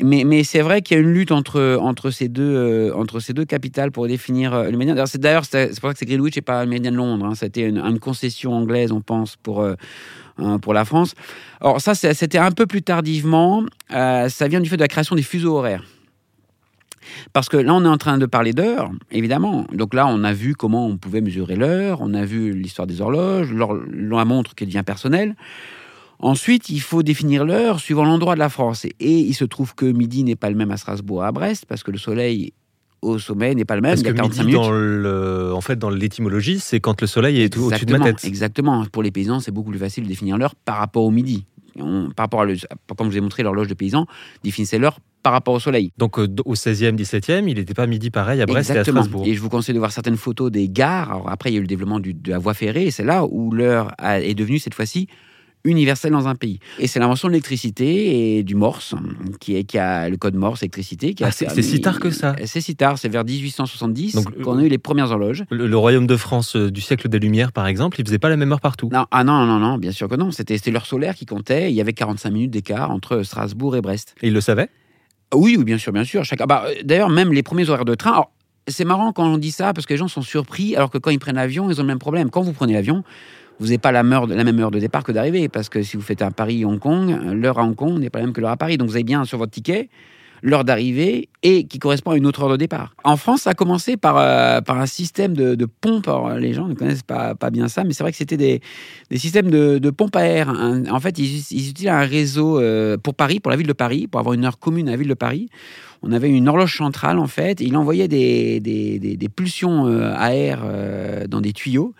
Mais, 0.00 0.44
c'est 0.44 0.60
vrai 0.60 0.80
qu'il 0.80 0.96
y 0.96 1.00
a 1.00 1.02
une 1.02 1.12
lutte 1.12 1.32
entre, 1.32 1.76
entre, 1.80 2.10
ces 2.10 2.28
deux, 2.28 2.54
euh, 2.54 2.94
entre 2.94 3.18
ces 3.18 3.32
deux 3.32 3.44
capitales 3.44 3.90
pour 3.90 4.06
définir 4.06 4.54
euh, 4.54 4.70
le 4.70 4.76
méridien. 4.76 5.04
D'ailleurs, 5.16 5.44
c'est 5.44 5.68
pour 5.80 5.88
ça 5.88 5.92
que 5.92 5.98
c'est 5.98 6.06
Greenwich 6.06 6.36
et 6.36 6.40
pas 6.40 6.62
le 6.62 6.70
méridien 6.70 6.92
de 6.92 6.96
Londres. 6.96 7.26
Hein. 7.26 7.34
C'était 7.34 7.68
une, 7.68 7.98
concession 7.98 8.52
anglaise, 8.52 8.92
on 8.92 9.00
pense, 9.00 9.34
pour, 9.34 9.60
euh, 9.60 9.74
pour 10.62 10.72
la 10.72 10.84
France. 10.84 11.14
Alors, 11.60 11.80
ça, 11.80 11.96
c'était 11.96 12.38
un 12.38 12.52
peu 12.52 12.66
plus 12.66 12.82
tardivement. 12.82 13.64
ça 13.90 14.48
vient 14.48 14.60
du 14.60 14.70
fait 14.70 14.76
de 14.76 14.82
la 14.82 14.88
création 14.88 15.16
des 15.16 15.22
fuseaux 15.22 15.56
horaires. 15.56 15.82
Parce 17.32 17.48
que 17.48 17.56
là, 17.56 17.74
on 17.74 17.84
est 17.84 17.88
en 17.88 17.98
train 17.98 18.18
de 18.18 18.26
parler 18.26 18.52
d'heures, 18.52 18.90
évidemment. 19.10 19.66
Donc 19.72 19.94
là, 19.94 20.06
on 20.06 20.24
a 20.24 20.32
vu 20.32 20.54
comment 20.54 20.86
on 20.86 20.96
pouvait 20.96 21.20
mesurer 21.20 21.56
l'heure, 21.56 21.98
on 22.00 22.14
a 22.14 22.24
vu 22.24 22.52
l'histoire 22.52 22.86
des 22.86 23.00
horloges, 23.00 23.52
la 23.52 24.24
montre 24.24 24.54
qui 24.54 24.66
devient 24.66 24.82
personnelle. 24.84 25.36
Ensuite, 26.22 26.68
il 26.68 26.80
faut 26.80 27.02
définir 27.02 27.44
l'heure 27.44 27.80
suivant 27.80 28.04
l'endroit 28.04 28.34
de 28.34 28.40
la 28.40 28.50
France. 28.50 28.84
Et, 28.84 28.94
il 29.00 29.34
se 29.34 29.44
trouve 29.44 29.74
que 29.74 29.86
midi 29.86 30.22
n'est 30.22 30.36
pas 30.36 30.50
le 30.50 30.56
même 30.56 30.70
à 30.70 30.76
Strasbourg, 30.76 31.24
à 31.24 31.32
Brest, 31.32 31.64
parce 31.66 31.82
que 31.82 31.90
le 31.90 31.98
soleil 31.98 32.52
au 33.00 33.18
sommet 33.18 33.54
n'est 33.54 33.64
pas 33.64 33.76
le 33.76 33.80
même. 33.80 33.92
Parce 33.92 34.02
45 34.02 34.44
minutes. 34.44 34.60
Dans 34.60 34.70
le, 34.70 35.52
en 35.54 35.60
fait, 35.62 35.76
dans 35.78 35.88
l'étymologie, 35.88 36.60
c'est 36.60 36.80
quand 36.80 37.00
le 37.00 37.06
soleil 37.06 37.40
est 37.40 37.56
au-dessus 37.56 37.86
de 37.86 37.96
ma 37.96 38.04
tête. 38.04 38.24
Exactement. 38.24 38.84
Pour 38.92 39.02
les 39.02 39.10
paysans, 39.10 39.40
c'est 39.40 39.52
beaucoup 39.52 39.70
plus 39.70 39.78
facile 39.78 40.04
de 40.04 40.08
définir 40.08 40.36
l'heure 40.36 40.54
par 40.54 40.76
rapport 40.76 41.04
au 41.04 41.10
midi. 41.10 41.46
par 41.74 42.24
rapport 42.24 42.42
à, 42.42 42.46
comme 42.94 43.06
je 43.06 43.12
vous 43.12 43.18
ai 43.18 43.22
montré 43.22 43.42
l'horloge 43.42 43.68
de 43.68 43.74
paysan, 43.74 44.06
définissez 44.44 44.78
l'heure 44.78 44.98
par 45.22 45.32
rapport 45.32 45.54
au 45.54 45.60
soleil. 45.60 45.92
Donc 45.98 46.18
euh, 46.18 46.28
au 46.44 46.54
16e, 46.54 46.96
17e, 46.96 47.48
il 47.48 47.56
n'était 47.56 47.74
pas 47.74 47.86
midi 47.86 48.10
pareil 48.10 48.40
à 48.40 48.46
Brest 48.46 48.70
et 48.70 48.78
à 48.78 48.84
Strasbourg. 48.84 49.24
Et 49.26 49.34
je 49.34 49.40
vous 49.40 49.48
conseille 49.48 49.74
de 49.74 49.78
voir 49.78 49.92
certaines 49.92 50.16
photos 50.16 50.50
des 50.50 50.68
gares. 50.68 51.10
Alors 51.10 51.30
après, 51.30 51.50
il 51.50 51.54
y 51.54 51.56
a 51.56 51.58
eu 51.58 51.62
le 51.62 51.66
développement 51.66 52.00
de 52.00 52.14
la 52.26 52.38
voie 52.38 52.54
ferrée, 52.54 52.86
et 52.86 52.90
c'est 52.90 53.04
là 53.04 53.24
où 53.24 53.50
l'heure 53.52 53.92
est 54.02 54.34
devenue 54.34 54.58
cette 54.58 54.74
fois-ci 54.74 55.08
universelle 55.64 56.12
dans 56.12 56.28
un 56.28 56.34
pays. 56.34 56.58
Et 56.78 56.86
c'est 56.86 56.98
l'invention 57.00 57.28
de 57.28 57.32
l'électricité 57.32 58.38
et 58.38 58.42
du 58.42 58.54
Morse, 58.54 58.94
qui, 59.40 59.56
est, 59.56 59.64
qui 59.64 59.78
a 59.78 60.08
le 60.08 60.16
code 60.16 60.34
Morse, 60.34 60.62
électricité. 60.62 61.14
Ah, 61.20 61.30
c'est 61.30 61.62
si 61.62 61.80
tard 61.80 62.00
que 62.00 62.10
ça 62.10 62.34
C'est 62.44 62.60
si 62.60 62.76
tard, 62.76 62.98
c'est 62.98 63.08
vers 63.08 63.24
1870 63.24 64.18
qu'on 64.42 64.58
a 64.58 64.62
eu 64.62 64.68
les 64.68 64.78
premières 64.78 65.10
horloges. 65.10 65.44
Le, 65.50 65.76
royaume 65.76 66.06
de 66.06 66.16
France 66.16 66.56
euh, 66.56 66.70
du 66.70 66.80
siècle 66.80 67.08
des 67.08 67.18
Lumières, 67.18 67.52
par 67.52 67.66
exemple, 67.66 68.00
il 68.00 68.06
faisait 68.06 68.18
pas 68.18 68.28
la 68.28 68.36
même 68.36 68.52
heure 68.52 68.60
partout 68.60 68.88
non, 68.92 69.06
Ah 69.10 69.24
non, 69.24 69.46
non, 69.46 69.58
non, 69.58 69.78
bien 69.78 69.92
sûr 69.92 70.08
que 70.08 70.14
non. 70.14 70.30
C'était 70.30 70.70
l'heure 70.70 70.86
solaire 70.86 71.14
qui 71.14 71.26
comptait. 71.26 71.70
Il 71.70 71.74
y 71.74 71.80
avait 71.80 71.92
45 71.92 72.30
minutes 72.30 72.50
d'écart 72.50 72.90
entre 72.90 73.22
Strasbourg 73.22 73.76
et 73.76 73.80
Brest. 73.80 74.14
Et 74.22 74.28
il 74.28 74.34
le 74.34 74.40
savait? 74.40 74.68
Oui, 75.34 75.56
oui, 75.56 75.64
bien 75.64 75.78
sûr, 75.78 75.92
bien 75.92 76.04
sûr. 76.04 76.24
Chaque... 76.24 76.46
Bah, 76.46 76.66
D'ailleurs, 76.84 77.08
même 77.08 77.32
les 77.32 77.42
premiers 77.42 77.68
horaires 77.68 77.84
de 77.84 77.94
train. 77.94 78.24
c'est 78.66 78.84
marrant 78.84 79.12
quand 79.12 79.24
on 79.24 79.38
dit 79.38 79.50
ça 79.50 79.72
parce 79.72 79.86
que 79.86 79.92
les 79.92 79.98
gens 79.98 80.08
sont 80.08 80.22
surpris 80.22 80.76
alors 80.76 80.90
que 80.90 80.98
quand 80.98 81.10
ils 81.10 81.18
prennent 81.18 81.36
l'avion, 81.36 81.70
ils 81.70 81.78
ont 81.80 81.84
le 81.84 81.88
même 81.88 81.98
problème. 81.98 82.30
Quand 82.30 82.42
vous 82.42 82.52
prenez 82.52 82.72
l'avion, 82.72 83.04
vous 83.58 83.66
n'avez 83.66 83.78
pas 83.78 83.92
la, 83.92 84.02
la, 84.02 84.44
même 84.44 84.58
heure 84.58 84.70
de 84.70 84.78
départ 84.78 85.04
que 85.04 85.12
d'arrivée, 85.12 85.48
parce 85.48 85.68
que 85.68 85.82
si 85.82 85.96
vous 85.96 86.02
faites 86.02 86.22
un 86.22 86.30
Paris-Hong 86.30 86.78
Kong, 86.78 87.16
l'heure 87.32 87.58
à 87.58 87.62
Hong 87.62 87.74
Kong 87.74 87.98
n'est 87.98 88.10
pas 88.10 88.18
la 88.18 88.26
même 88.26 88.34
que 88.34 88.40
l'heure 88.40 88.50
à 88.50 88.56
Paris. 88.56 88.78
Donc 88.78 88.88
vous 88.88 88.96
avez 88.96 89.04
bien 89.04 89.24
sur 89.24 89.38
votre 89.38 89.52
ticket 89.52 89.88
l'heure 90.42 90.64
d'arrivée 90.64 91.28
et 91.42 91.64
qui 91.64 91.78
correspond 91.78 92.10
à 92.10 92.16
une 92.16 92.26
autre 92.26 92.42
heure 92.42 92.50
de 92.50 92.56
départ. 92.56 92.94
En 93.04 93.16
France, 93.16 93.42
ça 93.42 93.50
a 93.50 93.54
commencé 93.54 93.96
par, 93.96 94.18
euh, 94.18 94.60
par 94.60 94.78
un 94.78 94.86
système 94.86 95.34
de, 95.34 95.54
de 95.54 95.66
pompe. 95.66 96.08
les 96.38 96.52
gens 96.52 96.68
ne 96.68 96.74
connaissent 96.74 97.02
pas, 97.02 97.34
pas 97.34 97.50
bien 97.50 97.68
ça, 97.68 97.84
mais 97.84 97.92
c'est 97.92 98.02
vrai 98.02 98.12
que 98.12 98.18
c'était 98.18 98.36
des, 98.36 98.60
des, 99.10 99.18
systèmes 99.18 99.50
de, 99.50 99.78
de 99.78 99.90
pompe 99.90 100.16
à 100.16 100.24
air. 100.24 100.48
En 100.90 101.00
fait, 101.00 101.18
ils, 101.18 101.44
ils 101.50 101.70
utilisaient 101.70 101.88
un 101.88 102.00
réseau 102.00 102.60
euh, 102.60 102.96
pour 102.96 103.14
Paris, 103.14 103.40
pour 103.40 103.50
la 103.50 103.56
ville 103.56 103.66
de 103.66 103.72
Paris, 103.72 104.06
pour 104.06 104.20
avoir 104.20 104.34
une 104.34 104.44
heure 104.44 104.58
commune 104.58 104.88
à 104.88 104.92
la 104.92 104.96
ville 104.96 105.08
de 105.08 105.14
Paris. 105.14 105.48
On 106.02 106.12
avait 106.12 106.30
une 106.30 106.48
horloge 106.48 106.76
centrale, 106.76 107.18
en 107.18 107.26
fait, 107.26 107.60
et 107.60 107.64
il 107.64 107.76
envoyait 107.76 108.08
des, 108.08 108.60
des, 108.60 108.98
des 108.98 109.28
pulsions 109.28 109.86
euh, 109.86 110.12
à 110.16 110.34
air 110.34 110.64
dans 111.28 111.40
des 111.40 111.52
tuyaux. 111.52 111.94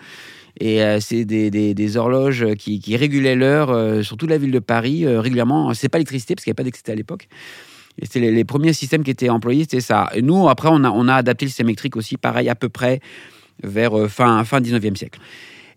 Et 0.58 0.80
c'est 1.00 1.24
des, 1.24 1.96
horloges 1.96 2.54
qui, 2.56 2.96
régulaient 2.96 3.34
l'heure 3.34 4.04
sur 4.04 4.16
toute 4.16 4.28
la 4.28 4.36
ville 4.36 4.50
de 4.50 4.58
Paris 4.58 5.06
euh, 5.06 5.20
régulièrement. 5.20 5.72
C'est 5.74 5.88
pas 5.88 5.98
l'électricité 5.98 6.34
parce 6.34 6.44
qu'il 6.44 6.50
n'y 6.50 6.52
avait 6.52 6.56
pas 6.56 6.62
d'électricité 6.64 6.92
à 6.92 6.94
l'époque. 6.94 7.28
Les, 8.14 8.44
premiers 8.44 8.72
systèmes 8.72 9.02
qui 9.04 9.10
étaient 9.10 9.28
employés, 9.28 9.62
c'était 9.62 9.80
ça. 9.80 10.08
Et 10.14 10.22
nous, 10.22 10.48
après, 10.48 10.68
on 10.70 10.82
a, 10.84 11.14
adapté 11.14 11.44
le 11.44 11.50
système 11.50 11.68
électrique 11.68 11.96
aussi, 11.96 12.16
pareil, 12.16 12.48
à 12.48 12.54
peu 12.54 12.68
près 12.68 13.00
vers 13.62 13.92
fin, 14.08 14.42
fin 14.44 14.60
19e 14.60 14.96
siècle. 14.96 15.20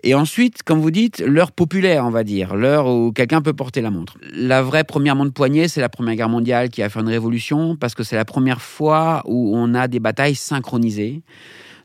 Et 0.05 0.15
ensuite, 0.15 0.63
comme 0.63 0.79
vous 0.79 0.91
dites, 0.91 1.23
l'heure 1.25 1.53
populaire, 1.53 2.05
on 2.05 2.09
va 2.09 2.25
dire, 2.25 2.55
l'heure 2.55 2.87
où 2.87 3.13
quelqu'un 3.13 3.41
peut 3.41 3.53
porter 3.53 3.79
la 3.79 3.89
montre. 3.89 4.17
La 4.33 4.61
vraie 4.61 4.83
première 4.83 5.15
montre 5.15 5.31
poignée, 5.31 5.69
c'est 5.69 5.79
la 5.79 5.87
Première 5.87 6.15
Guerre 6.15 6.29
mondiale 6.29 6.69
qui 6.69 6.83
a 6.83 6.89
fait 6.89 6.99
une 6.99 7.07
révolution 7.07 7.77
parce 7.77 7.95
que 7.95 8.03
c'est 8.03 8.17
la 8.17 8.25
première 8.25 8.61
fois 8.61 9.23
où 9.25 9.53
on 9.55 9.73
a 9.73 9.87
des 9.87 10.01
batailles 10.01 10.35
synchronisées 10.35 11.21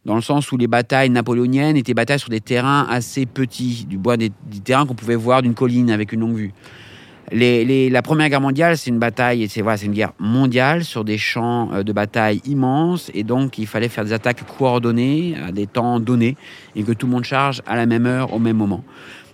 dans 0.05 0.17
le 0.17 0.23
sens 0.23 0.51
où 0.51 0.57
les 0.57 0.67
batailles 0.67 1.11
napoléoniennes 1.11 1.77
étaient 1.77 1.95
batailles 1.95 2.19
sur 2.19 2.31
des 2.31 2.41
terrains 2.41 2.87
assez 2.91 3.27
petits, 3.27 3.85
du 3.89 3.99
bois 3.99 4.17
des, 4.17 4.33
terrains 4.65 4.87
qu'on 4.87 4.95
pouvait 4.95 5.15
voir 5.15 5.43
d'une 5.43 5.55
colline 5.55 5.91
avec 5.91 6.13
une 6.13 6.21
longue 6.21 6.37
vue. 6.37 6.53
La 7.33 8.03
Première 8.03 8.29
Guerre 8.29 8.41
mondiale, 8.41 8.77
c'est 8.77 8.91
une 8.91 8.99
bataille, 8.99 9.49
c'est 9.49 9.61
une 9.61 9.93
guerre 9.93 10.13
mondiale 10.19 10.85
sur 10.85 11.05
des 11.05 11.19
champs 11.19 11.71
euh, 11.73 11.83
de 11.83 11.93
bataille 11.93 12.41
immenses, 12.47 13.11
et 13.15 13.23
donc 13.23 13.59
il 13.59 13.67
fallait 13.67 13.89
faire 13.89 14.05
des 14.05 14.13
attaques 14.13 14.45
coordonnées 14.59 15.37
à 15.47 15.53
des 15.53 15.67
temps 15.67 16.01
donnés, 16.01 16.37
et 16.77 16.83
que 16.83 16.93
tout 16.93 17.07
le 17.07 17.13
monde 17.13 17.25
charge 17.25 17.63
à 17.67 17.77
la 17.77 17.87
même 17.87 18.07
heure, 18.07 18.33
au 18.33 18.39
même 18.39 18.57
moment. 18.57 18.83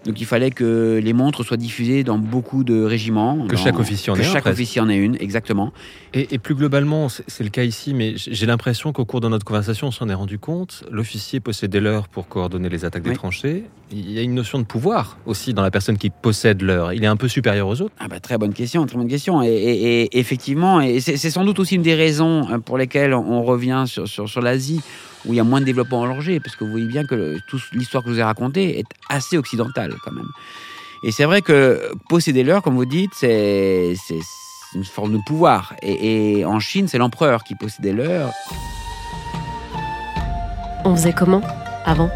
Donc 0.05 0.21
il 0.21 0.27
fallait 0.27 0.51
que 0.51 1.01
les 1.03 1.13
montres 1.13 1.45
soient 1.45 1.57
diffusées 1.57 2.05
dans 2.05 2.19
beaucoup 2.19 2.63
de 2.63 2.83
régiments. 2.83 3.47
Que 3.47 3.57
chaque 3.57 3.79
officier 3.79 4.13
en 4.13 4.17
ait 4.17 4.23
chaque 4.23 4.47
officier 4.47 4.81
en 4.81 4.89
ait 4.89 4.97
une, 4.97 5.17
exactement. 5.19 5.73
Et, 6.13 6.39
plus 6.39 6.55
globalement, 6.55 7.09
c'est 7.09 7.43
le 7.43 7.51
cas 7.51 7.65
ici, 7.65 7.93
mais 7.95 8.15
j'ai 8.17 8.47
l'impression 8.47 8.93
qu'au 8.93 9.05
cours 9.05 9.21
de 9.21 9.29
notre 9.29 9.45
conversation, 9.45 9.89
on 9.89 9.91
s'en 9.91 10.09
est 10.09 10.15
rendu 10.15 10.39
compte. 10.39 10.85
L'officier 10.91 11.41
possédait 11.41 11.81
l'heure 11.81 12.07
pour 12.07 12.29
coordonner 12.29 12.69
les 12.69 12.85
attaques 12.85 13.03
des 13.03 13.15
tranchées. 13.15 13.65
Il 13.91 14.13
y 14.13 14.19
a 14.19 14.23
une 14.23 14.35
notion 14.35 14.59
de 14.59 14.65
pouvoir 14.65 15.19
aussi 15.27 15.55
dans 15.55 15.63
la 15.63 15.71
personne 15.71 15.99
qui 15.99 16.11
possède 16.11 16.63
l'heure. 16.63 16.93
Il 16.93 17.03
est 17.03 17.09
un 17.09 17.17
peu 17.17 17.29
supérieur 17.29 17.67
aux 17.67 17.81
autres. 17.81 17.95
Ah 17.99 18.07
bah, 18.09 18.21
très 18.21 18.39
bonne 18.39 18.53
question, 18.53 18.87
très 18.87 18.97
bonne 18.97 19.09
question. 19.09 19.43
Et, 19.43 20.09
effectivement, 20.13 20.81
et 20.81 21.01
c'est 21.01 21.31
sans 21.31 21.45
doute 21.45 21.59
aussi 21.59 21.75
une 21.75 21.83
des 21.83 21.95
raisons 21.95 22.47
hein, 22.49 22.61
pour 22.61 22.79
lesquelles 22.79 23.15
on 23.15 23.43
revient 23.43 23.85
sur, 23.87 24.07
sur, 24.07 24.29
sur 24.29 24.41
l'Asie 24.41 24.83
où 25.27 25.33
il 25.33 25.37
y 25.37 25.41
a 25.41 25.45
moins 25.45 25.61
de 25.61 25.67
développement 25.67 26.01
horloger, 26.01 26.41
parce 26.41 26.57
que 26.57 26.65
vous 26.65 26.71
voyez 26.71 26.87
bien 26.87 27.05
que 27.05 27.39
toute 27.49 27.63
l'histoire 27.73 28.03
que 28.03 28.11
je 28.11 28.15
vous 28.15 28.21
ai 28.21 28.25
racontée 28.25 28.79
est 28.79 28.87
assez 29.09 29.37
occidentale 29.37 29.95
quand 30.05 30.13
même. 30.13 30.31
Et 31.03 31.13
c'est 31.13 31.25
vrai 31.25 31.43
que 31.43 31.93
posséder 32.09 32.43
l'heure, 32.43 32.63
comme 32.63 32.77
vous 32.77 32.87
dites, 32.87 33.13
c'est 33.15 33.95
une 34.75 34.85
forme 34.85 35.13
de 35.13 35.23
pouvoir. 35.27 35.75
Et, 35.83 36.45
en 36.45 36.61
Chine, 36.61 36.89
c'est 36.89 36.99
l'empereur 36.99 37.45
qui 37.45 37.55
possédait 37.55 37.93
l'heure. 37.93 38.31
On 40.85 40.97
faisait 40.97 41.13
comment 41.13 41.43
avant? 41.85 42.11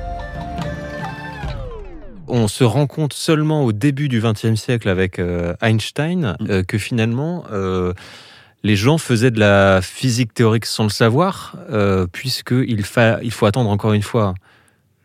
On 2.27 2.49
se 2.49 2.64
rend 2.64 2.87
compte 2.87 3.14
seulement 3.14 3.64
au 3.64 3.73
début 3.73 4.09
du 4.09 4.21
XXe 4.21 4.55
siècle 4.55 4.88
avec 4.88 5.18
euh, 5.18 5.55
Einstein 5.62 6.37
mm. 6.40 6.51
euh, 6.51 6.62
que 6.62 6.77
finalement 6.77 7.44
euh, 7.53 7.94
les 8.62 8.77
gens 8.77 8.99
faisaient 8.99 9.31
de 9.31 9.40
la 9.40 9.81
physique 9.83 10.35
théorique 10.35 10.66
sans 10.66 10.85
le 10.85 10.90
savoir, 10.90 11.57
euh, 11.71 12.07
puisqu'il 12.11 12.85
il 13.23 13.31
faut 13.31 13.47
attendre 13.47 13.71
encore 13.71 13.92
une 13.92 14.03
fois 14.03 14.35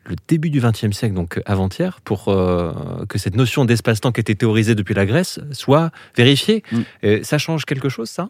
le 0.06 0.16
début 0.28 0.50
du 0.50 0.60
XXe 0.60 0.92
siècle, 0.92 1.14
donc 1.14 1.42
avant-hier, 1.46 2.02
pour 2.04 2.28
euh, 2.28 2.74
que 3.08 3.18
cette 3.18 3.36
notion 3.36 3.64
d'espace-temps 3.64 4.12
qui 4.12 4.20
était 4.20 4.36
théorisée 4.36 4.76
depuis 4.76 4.94
la 4.94 5.06
Grèce 5.06 5.40
soit 5.52 5.92
vérifiée. 6.18 6.64
Mm. 6.72 7.24
ça 7.24 7.38
change 7.38 7.66
quelque 7.66 7.90
chose, 7.90 8.10
ça? 8.10 8.30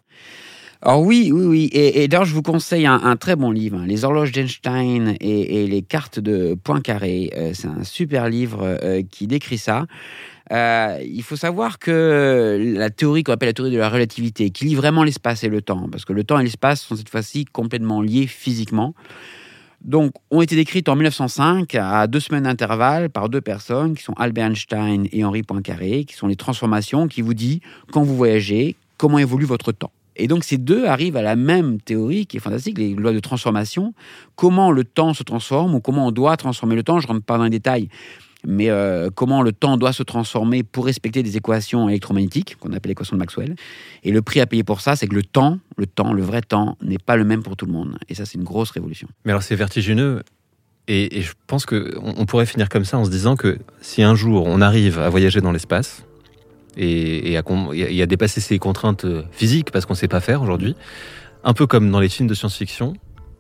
Alors 0.84 1.02
oui, 1.02 1.32
oui, 1.34 1.46
oui. 1.46 1.70
Et, 1.72 2.10
d'ailleurs, 2.10 2.26
je 2.26 2.34
vous 2.34 2.42
conseille 2.42 2.86
un, 2.86 3.16
très 3.16 3.38
bon 3.38 3.52
livre, 3.52 3.78
hein. 3.80 3.86
Les 3.88 4.04
horloges 4.04 4.34
d'Einstein 4.34 5.16
et, 5.22 5.66
les 5.66 5.82
cartes 5.82 6.20
de 6.20 6.58
Poincaré. 6.62 7.32
Euh, 7.38 7.52
c'est 7.54 7.70
un 7.70 7.86
super 7.86 8.28
livre 8.28 8.78
qui 9.10 9.28
décrit 9.28 9.58
ça. 9.58 9.86
Euh, 10.54 11.00
il 11.04 11.24
faut 11.24 11.36
savoir 11.36 11.80
que 11.80 12.74
la 12.76 12.92
théorie 12.92 13.24
qu'on 13.24 13.34
appelle 13.34 13.50
la 13.50 13.54
théorie 13.54 13.72
de 13.72 13.78
la 13.78 13.90
relativité, 13.90 14.52
qui 14.52 14.66
lie 14.66 14.76
vraiment 14.76 15.04
l'espace 15.04 15.44
et 15.44 15.50
le 15.50 15.62
temps, 15.62 15.88
parce 15.92 16.06
que 16.06 16.14
le 16.14 16.24
temps 16.24 16.40
et 16.40 16.44
l'espace 16.44 16.82
sont 16.82 16.96
cette 16.96 17.10
fois-ci 17.10 17.46
complètement 17.46 18.02
liés 18.02 18.28
physiquement, 18.28 18.94
donc 19.84 20.14
ont 20.30 20.42
été 20.42 20.56
décrites 20.56 20.90
en 20.90 20.96
1905 20.96 21.74
à 21.76 22.06
deux 22.08 22.20
semaines 22.20 22.44
d'intervalle 22.44 23.10
par 23.10 23.30
deux 23.30 23.42
personnes 23.42 23.96
qui 23.96 24.04
sont 24.04 24.14
Albert 24.14 24.48
Einstein 24.48 25.08
et 25.12 25.26
Henri 25.26 25.42
Poincaré, 25.42 26.06
qui 26.06 26.16
sont 26.16 26.28
les 26.28 26.36
transformations 26.36 27.08
qui 27.08 27.22
vous 27.22 27.34
dit 27.34 27.62
quand 27.92 28.04
vous 28.04 28.16
voyagez 28.16 28.76
comment 28.98 29.18
évolue 29.18 29.46
votre 29.46 29.72
temps. 29.72 29.92
Et 30.16 30.28
donc 30.28 30.44
ces 30.44 30.58
deux 30.58 30.86
arrivent 30.86 31.18
à 31.18 31.24
la 31.24 31.36
même 31.36 31.82
théorie 31.82 32.28
qui 32.28 32.38
est 32.38 32.40
fantastique, 32.40 32.78
les 32.78 32.94
lois 32.94 33.12
de 33.12 33.20
transformation, 33.20 33.96
comment 34.36 34.72
le 34.72 34.84
temps 34.84 35.16
se 35.16 35.24
transforme 35.24 35.74
ou 35.74 35.80
comment 35.80 36.08
on 36.08 36.12
doit 36.12 36.38
transformer 36.38 36.76
le 36.76 36.84
temps, 36.84 37.00
je 37.00 37.08
ne 37.08 37.14
rentre 37.14 37.26
pas 37.26 37.38
dans 37.40 37.46
les 37.46 37.50
détails, 37.50 37.90
mais 38.46 38.70
euh, 38.70 39.10
comment 39.14 39.42
le 39.42 39.52
temps 39.52 39.78
doit 39.78 39.94
se 39.94 40.04
transformer 40.04 40.64
pour 40.64 40.86
respecter 40.86 41.24
des 41.24 41.38
équations 41.38 41.90
électromagnétiques, 41.90 42.58
qu'on 42.60 42.74
appelle 42.74 42.90
l'équation 42.90 43.16
de 43.16 43.20
Maxwell. 43.20 43.56
Et 44.04 44.12
le 44.12 44.22
prix 44.22 44.42
à 44.42 44.46
payer 44.46 44.64
pour 44.64 44.82
ça, 44.82 44.96
c'est 44.96 45.08
que 45.08 45.16
le 45.16 45.24
temps, 45.24 45.60
le 45.78 45.86
temps, 45.86 46.14
le 46.14 46.22
vrai 46.22 46.42
temps, 46.42 46.78
n'est 46.82 46.98
pas 46.98 47.16
le 47.16 47.24
même 47.24 47.44
pour 47.44 47.56
tout 47.56 47.66
le 47.66 47.72
monde. 47.72 47.98
Et 48.10 48.16
ça, 48.16 48.26
c'est 48.26 48.38
une 48.38 48.44
grosse 48.44 48.72
révolution. 48.72 49.08
Mais 49.26 49.32
alors, 49.32 49.44
c'est 49.44 49.56
vertigineux. 49.56 50.24
Et, 50.88 51.22
je 51.22 51.32
pense 51.48 51.66
qu'on 51.66 51.86
on 52.04 52.26
pourrait 52.26 52.46
finir 52.46 52.68
comme 52.68 52.84
ça 52.84 52.98
en 52.98 53.06
se 53.06 53.10
disant 53.10 53.38
que 53.38 53.58
si 53.82 54.04
un 54.04 54.16
jour 54.16 54.44
on 54.46 54.60
arrive 54.60 55.00
à 55.00 55.10
voyager 55.10 55.40
dans 55.40 55.54
l'espace 55.54 56.06
et, 56.76 57.32
et, 57.32 57.38
à, 57.38 58.06
dépasser 58.06 58.42
ces 58.42 58.60
contraintes 58.60 59.06
physiques, 59.32 59.72
parce 59.72 59.86
qu'on 59.86 59.94
ne 59.94 59.98
sait 59.98 60.10
pas 60.10 60.20
faire 60.20 60.42
aujourd'hui, 60.42 60.76
un 61.46 61.54
peu 61.54 61.68
comme 61.68 61.90
dans 61.90 62.02
les 62.02 62.10
films 62.10 62.28
de 62.28 62.34
science-fiction, 62.34 62.96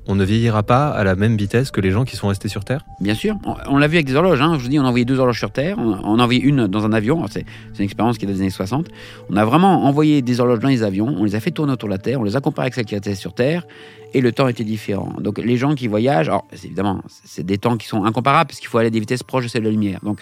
on 0.07 0.15
ne 0.15 0.23
vieillira 0.25 0.63
pas 0.63 0.89
à 0.89 1.03
la 1.03 1.15
même 1.15 1.37
vitesse 1.37 1.71
que 1.71 1.79
les 1.79 1.91
gens 1.91 2.03
qui 2.03 2.15
sont 2.15 2.27
restés 2.27 2.49
sur 2.49 2.65
Terre? 2.65 2.85
Bien 2.99 3.13
sûr. 3.13 3.37
On, 3.67 3.77
l'a 3.77 3.87
vu 3.87 3.95
avec 3.95 4.05
des 4.05 4.15
horloges. 4.15 4.41
Hein. 4.41 4.55
Je 4.57 4.63
vous 4.63 4.69
dis, 4.69 4.79
on 4.79 4.83
a 4.83 4.87
envoyé 4.87 5.05
deux 5.05 5.19
horloges 5.19 5.39
sur 5.39 5.51
Terre. 5.51 5.77
On, 5.79 5.97
on 6.03 6.19
a 6.19 6.23
envoyé 6.23 6.41
une 6.41 6.67
dans 6.67 6.85
un 6.85 6.93
avion. 6.93 7.25
C'est 7.27 7.45
une 7.77 7.85
expérience 7.85 8.17
qui 8.17 8.25
est 8.25 8.27
des 8.27 8.41
années 8.41 8.49
60. 8.49 8.87
On 9.29 9.37
a 9.37 9.45
vraiment 9.45 9.85
envoyé 9.85 10.21
des 10.21 10.39
horloges 10.39 10.59
dans 10.59 10.67
les 10.67 10.83
avions. 10.83 11.07
On 11.07 11.23
les 11.23 11.35
a 11.35 11.39
fait 11.39 11.51
tourner 11.51 11.73
autour 11.73 11.87
de 11.89 11.93
la 11.93 11.99
Terre. 11.99 12.19
On 12.19 12.23
les 12.23 12.35
a 12.35 12.41
comparées 12.41 12.65
avec 12.65 12.75
celles 12.75 12.85
qui 12.85 12.95
étaient 12.95 13.15
sur 13.15 13.33
Terre. 13.33 13.65
Et 14.13 14.21
le 14.21 14.31
temps 14.31 14.47
était 14.47 14.63
différent. 14.63 15.13
Donc 15.19 15.39
les 15.39 15.57
gens 15.57 15.73
qui 15.73 15.87
voyagent, 15.87 16.27
alors 16.27 16.45
évidemment, 16.51 17.01
c'est 17.23 17.45
des 17.45 17.57
temps 17.57 17.77
qui 17.77 17.87
sont 17.87 18.03
incomparables 18.03 18.47
parce 18.49 18.59
qu'il 18.59 18.67
faut 18.67 18.77
aller 18.77 18.87
à 18.87 18.91
des 18.91 18.99
vitesses 18.99 19.23
proches 19.23 19.45
de 19.45 19.49
celles 19.49 19.63
de 19.63 19.67
la 19.67 19.71
lumière. 19.71 19.99
Donc 20.03 20.19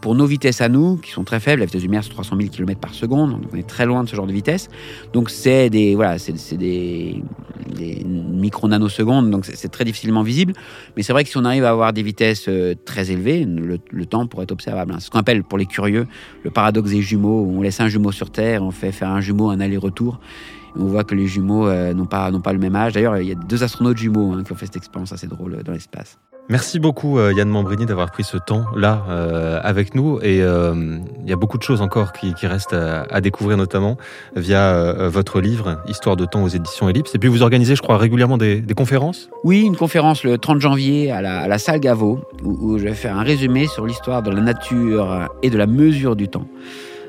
pour 0.00 0.14
nos 0.14 0.26
vitesses 0.26 0.60
à 0.60 0.68
nous, 0.68 0.96
qui 0.96 1.10
sont 1.10 1.24
très 1.24 1.40
faibles, 1.40 1.60
la 1.60 1.66
vitesse 1.66 1.82
lumière 1.82 2.02
c'est 2.02 2.10
300 2.10 2.36
000 2.36 2.48
km 2.50 2.80
par 2.80 2.94
seconde, 2.94 3.32
donc 3.32 3.42
on 3.52 3.56
est 3.56 3.66
très 3.66 3.86
loin 3.86 4.04
de 4.04 4.08
ce 4.08 4.16
genre 4.16 4.26
de 4.26 4.32
vitesse. 4.32 4.68
Donc 5.12 5.30
c'est 5.30 5.70
des, 5.70 5.94
voilà, 5.94 6.18
c'est, 6.18 6.56
des, 6.56 7.22
des 7.76 8.04
micro-nanosecondes, 8.04 9.30
donc 9.30 9.44
c'est 9.46 9.68
très 9.68 9.84
difficilement 9.84 10.22
visible. 10.22 10.54
Mais 10.96 11.02
c'est 11.02 11.12
vrai 11.12 11.24
que 11.24 11.30
si 11.30 11.36
on 11.36 11.44
arrive 11.44 11.64
à 11.64 11.70
avoir 11.70 11.92
des 11.92 12.02
vitesses 12.02 12.46
euh, 12.48 12.74
très 12.84 13.10
élevées, 13.10 13.44
le, 13.44 14.06
temps 14.06 14.26
pourrait 14.26 14.44
être 14.44 14.52
observable. 14.52 14.94
C'est 14.98 15.06
ce 15.06 15.10
qu'on 15.10 15.18
appelle 15.18 15.44
pour 15.44 15.58
les 15.58 15.66
curieux 15.66 16.06
le 16.42 16.50
paradoxe 16.50 16.90
des 16.90 17.02
jumeaux. 17.02 17.46
On 17.46 17.62
laisse 17.62 17.80
un 17.80 17.88
jumeau 17.88 18.12
sur 18.12 18.30
Terre, 18.30 18.62
on 18.62 18.70
fait 18.70 18.92
faire 18.92 19.10
un 19.10 19.20
jumeau 19.20 19.50
un 19.50 19.60
aller-retour. 19.60 20.20
On 20.76 20.86
voit 20.86 21.04
que 21.04 21.14
les 21.14 21.26
jumeaux 21.26 21.70
n'ont 21.92 22.06
pas, 22.06 22.30
pas 22.42 22.52
le 22.52 22.58
même 22.58 22.76
âge. 22.76 22.94
D'ailleurs, 22.94 23.18
il 23.18 23.28
y 23.28 23.32
a 23.32 23.34
deux 23.34 23.62
astronautes 23.62 23.98
jumeaux 23.98 24.32
hein, 24.32 24.42
qui 24.44 24.52
ont 24.52 24.56
fait 24.56 24.66
cette 24.66 24.76
expérience 24.76 25.12
assez 25.12 25.26
drôle 25.26 25.62
dans 25.64 25.72
l'espace. 25.72 26.18
Merci 26.50 26.80
beaucoup 26.80 27.20
euh, 27.20 27.32
Yann 27.32 27.48
Mambrini 27.48 27.86
d'avoir 27.86 28.10
pris 28.10 28.24
ce 28.24 28.36
temps-là 28.36 29.04
euh, 29.08 29.60
avec 29.62 29.94
nous. 29.94 30.18
Et 30.20 30.42
euh, 30.42 30.98
il 31.22 31.30
y 31.30 31.32
a 31.32 31.36
beaucoup 31.36 31.58
de 31.58 31.62
choses 31.62 31.80
encore 31.80 32.12
qui, 32.12 32.34
restent 32.44 32.74
à, 32.74 33.20
découvrir, 33.20 33.56
notamment 33.56 33.96
via 34.34 35.08
votre 35.08 35.40
livre 35.40 35.80
Histoire 35.86 36.16
de 36.16 36.24
temps 36.24 36.42
aux 36.42 36.48
éditions 36.48 36.88
Ellipse. 36.88 37.14
Et 37.14 37.18
puis 37.18 37.28
vous 37.28 37.42
organisez, 37.42 37.76
je 37.76 37.82
crois, 37.82 37.98
régulièrement 37.98 38.36
des, 38.36 38.64
conférences? 38.76 39.30
Oui, 39.44 39.62
une 39.62 39.76
conférence 39.76 40.24
le 40.24 40.38
30 40.38 40.60
janvier 40.60 41.12
à 41.12 41.22
la, 41.22 41.58
salle 41.58 41.78
Gaveau, 41.78 42.20
où, 42.42 42.78
je 42.78 42.84
vais 42.84 42.94
faire 42.94 43.16
un 43.16 43.22
résumé 43.22 43.68
sur 43.68 43.86
l'histoire 43.86 44.22
de 44.24 44.32
la 44.32 44.40
nature 44.40 45.28
et 45.44 45.50
de 45.50 45.56
la 45.56 45.68
mesure 45.68 46.16
du 46.16 46.26
temps 46.26 46.46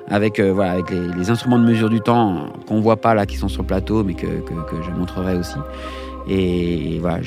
avec, 0.09 0.39
voilà, 0.39 0.71
avec 0.71 0.91
les, 0.91 1.29
instruments 1.29 1.59
de 1.59 1.65
mesure 1.65 1.89
du 1.89 2.01
temps 2.01 2.47
qu'on 2.67 2.81
voit 2.81 2.97
pas 2.97 3.13
là, 3.13 3.25
qui 3.25 3.37
sont 3.37 3.47
sur 3.47 3.61
le 3.61 3.67
plateau, 3.67 4.03
mais 4.03 4.13
que, 4.13 4.25
que 4.25 4.81
je 4.83 4.91
montrerai 4.91 5.35
aussi. 5.35 5.57
Et 6.27 6.99
voilà, 6.99 7.19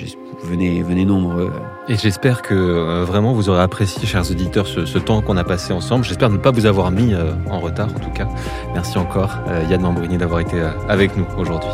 venez, 0.44 0.82
venez 0.82 1.04
nombreux. 1.04 1.50
Et 1.88 1.96
j'espère 1.96 2.42
que 2.42 2.54
euh, 2.54 3.04
vraiment 3.04 3.32
vous 3.32 3.48
aurez 3.48 3.60
apprécié, 3.60 4.06
chers 4.06 4.30
auditeurs, 4.30 4.66
ce, 4.66 4.98
temps 4.98 5.20
qu'on 5.20 5.36
a 5.36 5.44
passé 5.44 5.72
ensemble. 5.72 6.04
J'espère 6.04 6.30
ne 6.30 6.38
pas 6.38 6.50
vous 6.50 6.66
avoir 6.66 6.90
mis 6.90 7.14
euh, 7.14 7.32
en 7.50 7.60
retard, 7.60 7.88
en 7.88 7.98
tout 7.98 8.10
cas. 8.10 8.28
Merci 8.72 8.98
encore, 8.98 9.30
euh, 9.48 9.62
Yann 9.70 9.82
Mambrini, 9.82 10.16
d'avoir 10.16 10.40
été 10.40 10.56
avec 10.88 11.16
nous 11.16 11.26
aujourd'hui. 11.36 11.70